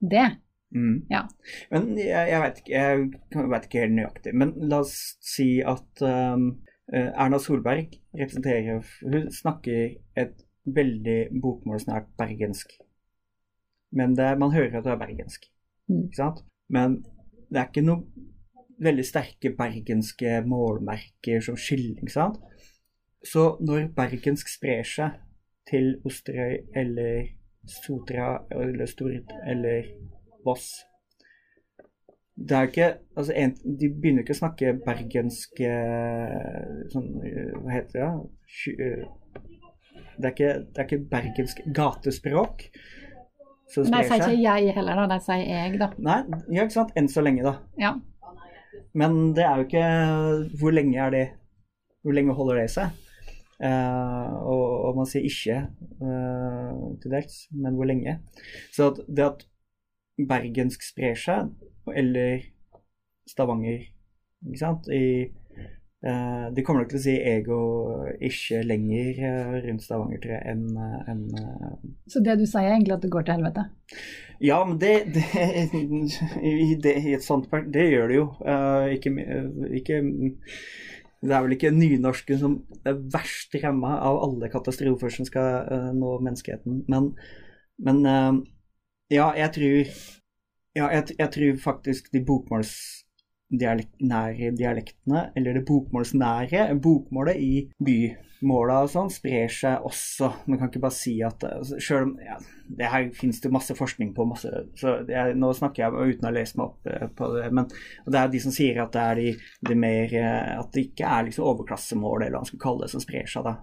det. 0.01 0.27
mm. 0.75 1.05
Ja. 1.11 1.25
Men 1.71 1.97
jeg, 1.97 2.29
jeg 2.31 2.41
vet 2.41 2.61
ikke 2.61 2.73
jeg 2.73 3.49
vet 3.53 3.67
ikke 3.67 3.83
helt 3.85 3.97
nøyaktig. 3.99 4.33
Men 4.35 4.53
la 4.69 4.81
oss 4.83 4.95
si 5.23 5.49
at 5.65 6.05
um, 6.05 6.49
Erna 6.93 7.39
Solberg 7.41 7.95
representerer 8.13 8.83
Hun 9.01 9.31
snakker 9.33 9.95
et 10.17 10.45
veldig 10.65 11.41
bokmålsnært 11.41 12.11
bergensk. 12.17 12.71
Men 13.95 14.15
det, 14.17 14.37
man 14.39 14.51
hører 14.51 14.77
at 14.79 14.85
det 14.85 14.93
er 14.93 15.01
bergensk. 15.01 15.45
Mm. 15.87 16.05
Ikke 16.07 16.21
sant? 16.21 16.41
Men 16.69 17.03
det 17.49 17.61
er 17.61 17.69
ikke 17.69 17.85
noe 17.85 18.25
veldig 18.81 19.05
sterke 19.07 19.53
bergenske 19.55 20.41
målmerker 20.47 21.43
som 21.43 21.57
skiller, 21.59 22.01
ikke 22.01 22.11
sant? 22.11 22.41
Så 23.25 23.55
når 23.63 23.89
bergensk 23.95 24.49
sprer 24.51 24.83
seg 24.85 25.15
til 25.69 25.95
Osterøy 26.05 26.59
eller 26.77 27.29
Sotra 27.71 28.43
eller 28.51 28.89
Stord 28.89 29.31
eller 29.47 29.87
Voss 30.45 30.73
det 32.35 32.51
er 32.51 32.61
ikke, 32.67 32.87
altså 33.15 33.33
en, 33.35 33.53
De 33.63 33.87
begynner 33.89 34.25
ikke 34.25 34.35
å 34.35 34.39
snakke 34.41 34.73
bergensk 34.83 35.61
eh, 35.63 36.81
sånn, 36.91 37.05
eh, 37.23 37.53
Hva 37.61 37.71
heter 37.71 38.01
det? 38.01 38.09
Eh, 38.73 39.05
Det 40.17 40.27
er 40.27 40.33
ikke, 40.33 40.51
det 40.67 40.81
er 40.81 40.89
ikke 40.89 41.07
bergensk 41.11 41.61
gatespråk. 41.75 42.67
som 43.71 43.87
Nei, 43.91 44.03
sier 44.03 44.19
ikke 44.19 44.41
jeg 44.43 44.75
heller, 44.75 44.99
da. 45.01 45.07
Det 45.15 45.21
sier 45.23 45.47
jeg, 45.47 45.79
da. 45.79 45.89
Nei, 45.97 46.19
ja, 46.51 46.65
ikke 46.65 46.75
sant? 46.75 46.91
Enn 46.95 47.07
så 47.11 47.23
lenge, 47.23 47.43
da. 47.43 47.55
Ja. 47.79 47.95
Men 48.95 49.33
det 49.35 49.43
er 49.43 49.59
jo 49.59 49.65
ikke 49.65 49.87
Hvor 50.59 50.71
lenge 50.75 50.99
er 50.99 51.11
det 51.11 51.25
Hvor 52.03 52.15
lenge 52.15 52.35
holder 52.35 52.61
det 52.61 52.69
seg? 52.71 53.04
Eh, 53.63 54.33
og, 54.43 54.63
og 54.89 54.97
man 54.99 55.07
sier 55.07 55.27
ikke 55.27 55.61
eh, 56.03 56.81
til 57.01 57.13
dels, 57.13 57.37
men 57.55 57.77
hvor 57.77 57.87
lenge? 57.87 58.17
Så 58.75 58.91
at 58.91 58.99
det 59.07 59.27
at 59.29 59.45
bergensk 60.27 60.83
sprer 60.83 61.15
seg, 61.19 61.51
eller 61.95 62.45
Stavanger, 63.29 63.87
ikke 64.45 64.61
sant. 64.61 64.91
I, 64.93 65.31
Uh, 66.05 66.53
de 66.53 66.61
kommer 66.61 66.83
nok 66.83 66.91
til 66.91 66.99
å 66.99 67.01
si 67.01 67.13
ego 67.17 67.55
ikke 68.27 68.59
lenger 68.67 69.21
eh, 69.25 69.53
rundt 69.63 69.81
Stavanger, 69.81 70.19
tror 70.21 70.35
jeg, 70.35 70.51
enn 70.51 70.75
en, 71.09 71.23
uh, 71.33 71.71
Så 72.11 72.21
det 72.21 72.35
du 72.37 72.43
sier, 72.45 72.67
er 72.67 72.75
egentlig 72.75 72.93
at 72.93 73.01
det 73.01 73.09
går 73.15 73.25
til 73.25 73.39
helvete? 73.39 73.63
Ja, 74.43 74.59
men 74.69 74.77
det, 74.77 74.91
det, 75.15 75.23
i, 76.51 76.75
det 76.83 76.93
i 76.99 77.15
et 77.17 77.25
sånt 77.25 77.49
per- 77.49 77.65
Det 77.73 77.87
gjør 77.87 78.11
det 78.11 78.19
jo. 78.19 78.27
Ikke, 78.93 79.15
ikke, 79.79 79.97
Det 81.25 81.33
er 81.33 81.45
vel 81.45 81.55
ikke 81.55 81.73
nynorsken 81.73 82.41
som 82.41 82.57
er 82.85 82.99
verst 83.13 83.55
ramma 83.63 83.95
av 84.05 84.19
alle 84.27 84.49
katastrofer 84.53 85.13
som 85.13 85.27
skal 85.27 85.69
uh, 85.71 85.89
nå 85.95 86.17
menneskeheten, 86.25 86.83
men, 86.91 87.11
men 87.81 88.03
uh, 88.05 88.37
ja, 89.13 89.31
jeg 89.37 89.55
tror 89.57 89.95
Ja, 90.75 90.89
jeg, 90.91 91.15
jeg 91.15 91.31
tror 91.31 91.59
faktisk 91.63 92.09
de 92.11 92.19
bokmålsnære 93.51 94.51
dialektene, 94.57 95.31
eller 95.35 95.53
det 95.53 95.65
bokmålsnære, 95.65 96.75
bokmålet 96.81 97.37
i 97.37 97.69
bymåla 97.79 98.81
og 98.83 98.89
sånn, 98.89 99.11
sprer 99.13 99.51
seg 99.51 99.85
også. 99.85 100.31
Man 100.47 100.59
kan 100.59 100.69
ikke 100.69 100.81
bare 100.81 100.95
si 100.95 101.21
at 101.23 101.43
Sjøl 101.43 101.81
Selv 101.81 102.07
om 102.07 102.15
ja, 102.23 102.37
det 102.77 102.89
her 102.89 103.09
finnes 103.13 103.41
det 103.41 103.53
masse 103.53 103.75
forskning 103.77 104.13
på, 104.15 104.25
masse, 104.25 104.49
så 104.79 104.97
jeg, 105.07 105.35
nå 105.37 105.53
snakker 105.53 105.85
jeg 105.85 106.15
uten 106.15 106.29
å 106.29 106.33
lese 106.33 106.57
meg 106.57 106.65
opp 106.65 106.89
eh, 106.89 107.07
på 107.07 107.31
det. 107.35 107.51
Men 107.53 107.69
det 107.69 108.19
er 108.19 108.33
de 108.33 108.41
som 108.41 108.55
sier 108.55 108.81
at 108.81 108.93
det 108.95 109.05
er 109.05 109.21
de, 109.21 109.29
de 109.69 109.77
mer 109.77 110.17
eh, 110.17 110.51
At 110.59 110.73
det 110.73 110.89
ikke 110.89 111.05
er 111.07 111.29
liksom 111.29 111.45
overklassemål, 111.53 112.23
eller 112.23 112.39
hva 112.39 112.45
man 112.45 112.51
skal 112.51 112.63
kalle 112.65 112.85
det, 112.85 112.93
som 112.95 113.03
sprer 113.03 113.29
seg, 113.29 113.45
da. 113.45 113.57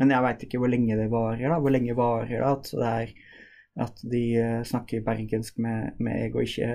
Men 0.00 0.10
jeg 0.14 0.24
veit 0.24 0.42
ikke 0.46 0.58
hvor 0.58 0.72
lenge 0.72 0.96
det 0.96 1.10
varer, 1.12 1.46
da. 1.52 1.60
Hvor 1.60 1.74
lenge 1.74 1.94
varer 1.94 2.32
det 2.32 2.48
at 2.48 2.72
det 2.72 2.90
er 2.90 3.14
at 3.80 4.02
de 4.04 4.22
eh, 4.36 4.60
snakker 4.68 5.04
bergensk 5.04 5.56
med, 5.64 5.96
med 6.02 6.34
og 6.36 6.44
ikke 6.44 6.68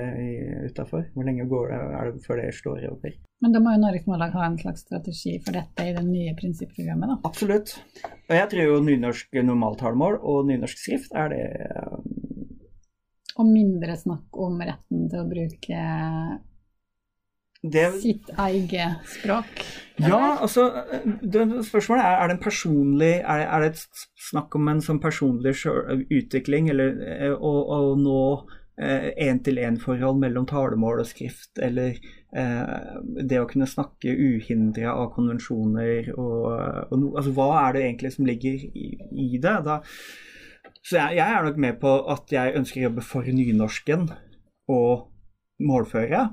utafor? 0.71 1.05
Hvor 1.13 1.27
lenge 1.27 1.45
går 1.49 1.71
det, 1.71 1.79
er 1.99 2.11
det 2.11 2.23
før 2.25 2.41
det 2.41 2.53
slår 2.57 2.87
over? 2.89 3.13
Men 3.45 3.53
da 3.53 3.61
må 3.61 3.75
jo 3.75 3.81
Norges 3.83 4.07
Mållag 4.09 4.33
ha 4.33 4.47
en 4.47 4.57
slags 4.57 4.81
strategi 4.87 5.35
for 5.45 5.53
dette 5.53 5.85
i 5.85 5.93
det 5.93 6.03
nye 6.07 6.33
prinsipprogrammet, 6.39 7.11
da. 7.11 7.17
Absolutt. 7.29 7.75
Og 8.25 8.33
jeg 8.33 8.49
tror 8.53 8.71
jo 8.71 8.79
nynorsk 8.87 9.37
normaltalemål 9.45 10.17
og 10.23 10.47
nynorsk 10.49 10.81
skrift 10.81 11.13
er 11.13 11.33
det 11.35 11.45
um... 11.85 12.07
Og 13.37 13.45
mindre 13.45 13.93
snakk 13.93 14.37
om 14.41 14.57
retten 14.65 15.03
til 15.11 15.21
å 15.21 15.27
bruke 15.29 15.81
det 17.73 17.87
sitt 18.01 18.29
eget 18.37 19.11
språk. 19.17 19.63
Ja, 19.97 20.37
altså 20.41 20.67
det, 21.21 21.47
Spørsmålet 21.65 22.05
er 22.05 22.19
er 22.21 22.29
det 22.29 22.35
en 22.37 22.43
personlig 22.43 23.13
er, 23.17 23.43
er 23.47 23.63
det 23.63 23.71
et 23.73 24.05
snakk 24.29 24.55
om 24.55 24.69
en 24.69 24.83
sånn 24.85 25.01
personlig 25.01 25.55
utvikling, 26.13 26.69
eller 26.69 27.01
eh, 27.07 27.33
å, 27.33 27.53
å 27.73 27.81
nå 27.97 28.21
én-til-én-forhold 28.77 30.19
mellom 30.21 30.45
talemål 30.45 31.01
og 31.01 31.07
skrift, 31.09 31.49
eller 31.57 31.95
eh, 32.37 32.97
det 33.25 33.39
å 33.41 33.47
kunne 33.49 33.65
snakke 33.65 34.13
uhindra 34.13 34.93
av 34.93 35.09
konvensjoner 35.15 36.11
og, 36.13 36.43
og 36.91 36.93
no, 37.01 37.09
altså, 37.17 37.33
Hva 37.33 37.47
er 37.63 37.73
det 37.73 37.83
egentlig 37.87 38.13
som 38.13 38.29
ligger 38.29 38.67
i, 38.69 38.91
i 39.17 39.41
det? 39.41 39.55
Da, 39.65 39.79
så 40.83 40.99
jeg, 40.99 41.17
jeg 41.17 41.25
er 41.25 41.47
nok 41.47 41.57
med 41.65 41.79
på 41.81 41.95
at 42.13 42.31
jeg 42.31 42.57
ønsker 42.59 42.83
å 42.83 42.87
jobbe 42.89 43.05
for 43.05 43.37
nynorsken 43.39 44.11
og 44.69 45.07
målføre 45.65 46.27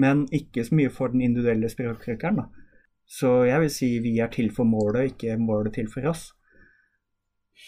men 0.00 0.26
ikke 0.34 0.64
så 0.66 0.78
mye 0.78 0.90
for 0.94 1.12
den 1.12 1.24
individuelle 1.26 1.70
språkbrukeren. 1.72 2.42
Så 3.08 3.44
jeg 3.48 3.62
vil 3.64 3.72
si 3.72 3.92
vi 4.04 4.18
er 4.20 4.30
til 4.32 4.50
for 4.54 4.68
målet, 4.68 5.14
ikke 5.14 5.38
målet 5.40 5.78
til 5.78 5.88
for 5.92 6.10
oss. 6.10 6.28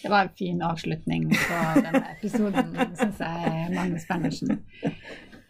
Det 0.03 0.11
var 0.13 0.29
en 0.29 0.37
fin 0.39 0.61
avslutning 0.63 1.27
på 1.33 1.63
denne 1.81 2.05
episoden, 2.15 2.71
syns 3.01 3.19
jeg, 3.25 3.65
Magnus 3.75 4.07
Bernersen. 4.09 4.63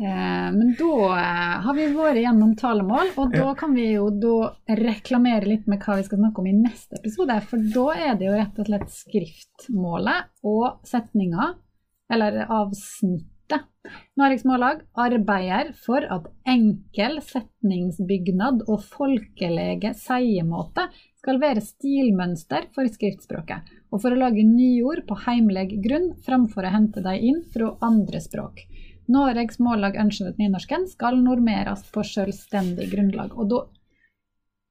Eh, 0.01 0.47
Men 0.57 0.71
da 0.79 0.93
eh, 1.13 1.57
har 1.67 1.77
vi 1.77 1.89
vært 1.93 2.23
gjennom 2.23 2.55
talemål, 2.57 3.13
og 3.21 3.35
da 3.37 3.51
kan 3.59 3.75
vi 3.77 3.91
jo 3.93 4.09
da 4.17 4.37
reklamere 4.81 5.45
litt 5.51 5.67
med 5.69 5.83
hva 5.85 5.99
vi 5.99 6.07
skal 6.07 6.23
snakke 6.23 6.41
om 6.41 6.49
i 6.49 6.57
neste 6.57 6.97
episode. 7.03 7.37
For 7.51 7.67
da 7.75 7.87
er 8.09 8.17
det 8.17 8.31
jo 8.31 8.39
rett 8.39 8.63
og 8.63 8.71
slett 8.71 8.95
skriftmålet 8.95 10.31
og 10.49 10.81
setninga, 10.89 11.51
eller 12.11 12.41
avsnittet. 13.51 13.67
Norges 14.17 14.45
Mållag 14.45 14.83
arbeider 14.93 15.73
for 15.73 16.05
at 16.05 16.27
enkel 16.47 17.21
setningsbyggnad 17.23 18.67
og 18.69 18.83
folkelege 18.85 19.95
seiemåte 19.95 20.89
skal 21.21 21.41
være 21.41 21.63
stilmønster 21.65 22.69
for 22.75 22.89
skriftspråket, 22.89 23.65
og 23.91 24.03
for 24.03 24.13
å 24.13 24.21
lage 24.21 24.45
nyord 24.45 25.07
på 25.09 25.17
heimleg 25.27 25.81
grunn 25.83 26.13
framfor 26.25 26.67
å 26.67 26.75
hente 26.75 27.03
dem 27.05 27.27
inn 27.31 27.43
fra 27.53 27.75
andre 27.81 28.21
språk. 28.21 28.63
Noregs 29.11 29.59
Mållag 29.59 29.99
ønsker 29.99 30.31
at 30.31 30.39
nynorsken 30.39 30.87
skal 30.87 31.19
normeres 31.19 31.83
på 31.91 32.05
selvstendig 32.07 32.91
grunnlag. 32.93 33.35
Og 33.35 33.51
da 33.51 33.65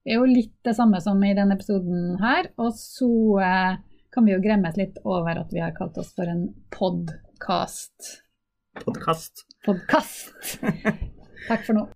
er 0.08 0.16
jo 0.22 0.30
litt 0.30 0.56
det 0.64 0.78
samme 0.78 1.02
som 1.04 1.20
i 1.24 1.34
denne 1.36 1.58
episoden 1.58 2.16
her. 2.22 2.48
Og 2.56 2.72
så 2.80 3.10
eh, 3.44 3.82
kan 4.16 4.26
vi 4.26 4.32
jo 4.32 4.40
gremmes 4.40 4.80
litt 4.80 5.02
over 5.04 5.44
at 5.44 5.52
vi 5.52 5.60
har 5.60 5.76
kalt 5.76 6.00
oss 6.00 6.14
for 6.16 6.32
en 6.32 6.48
podkast. 6.72 8.29
Podkast. 8.76 9.46
Podkast. 9.64 10.60
Takk 11.48 11.66
for 11.66 11.74
nå. 11.74 11.90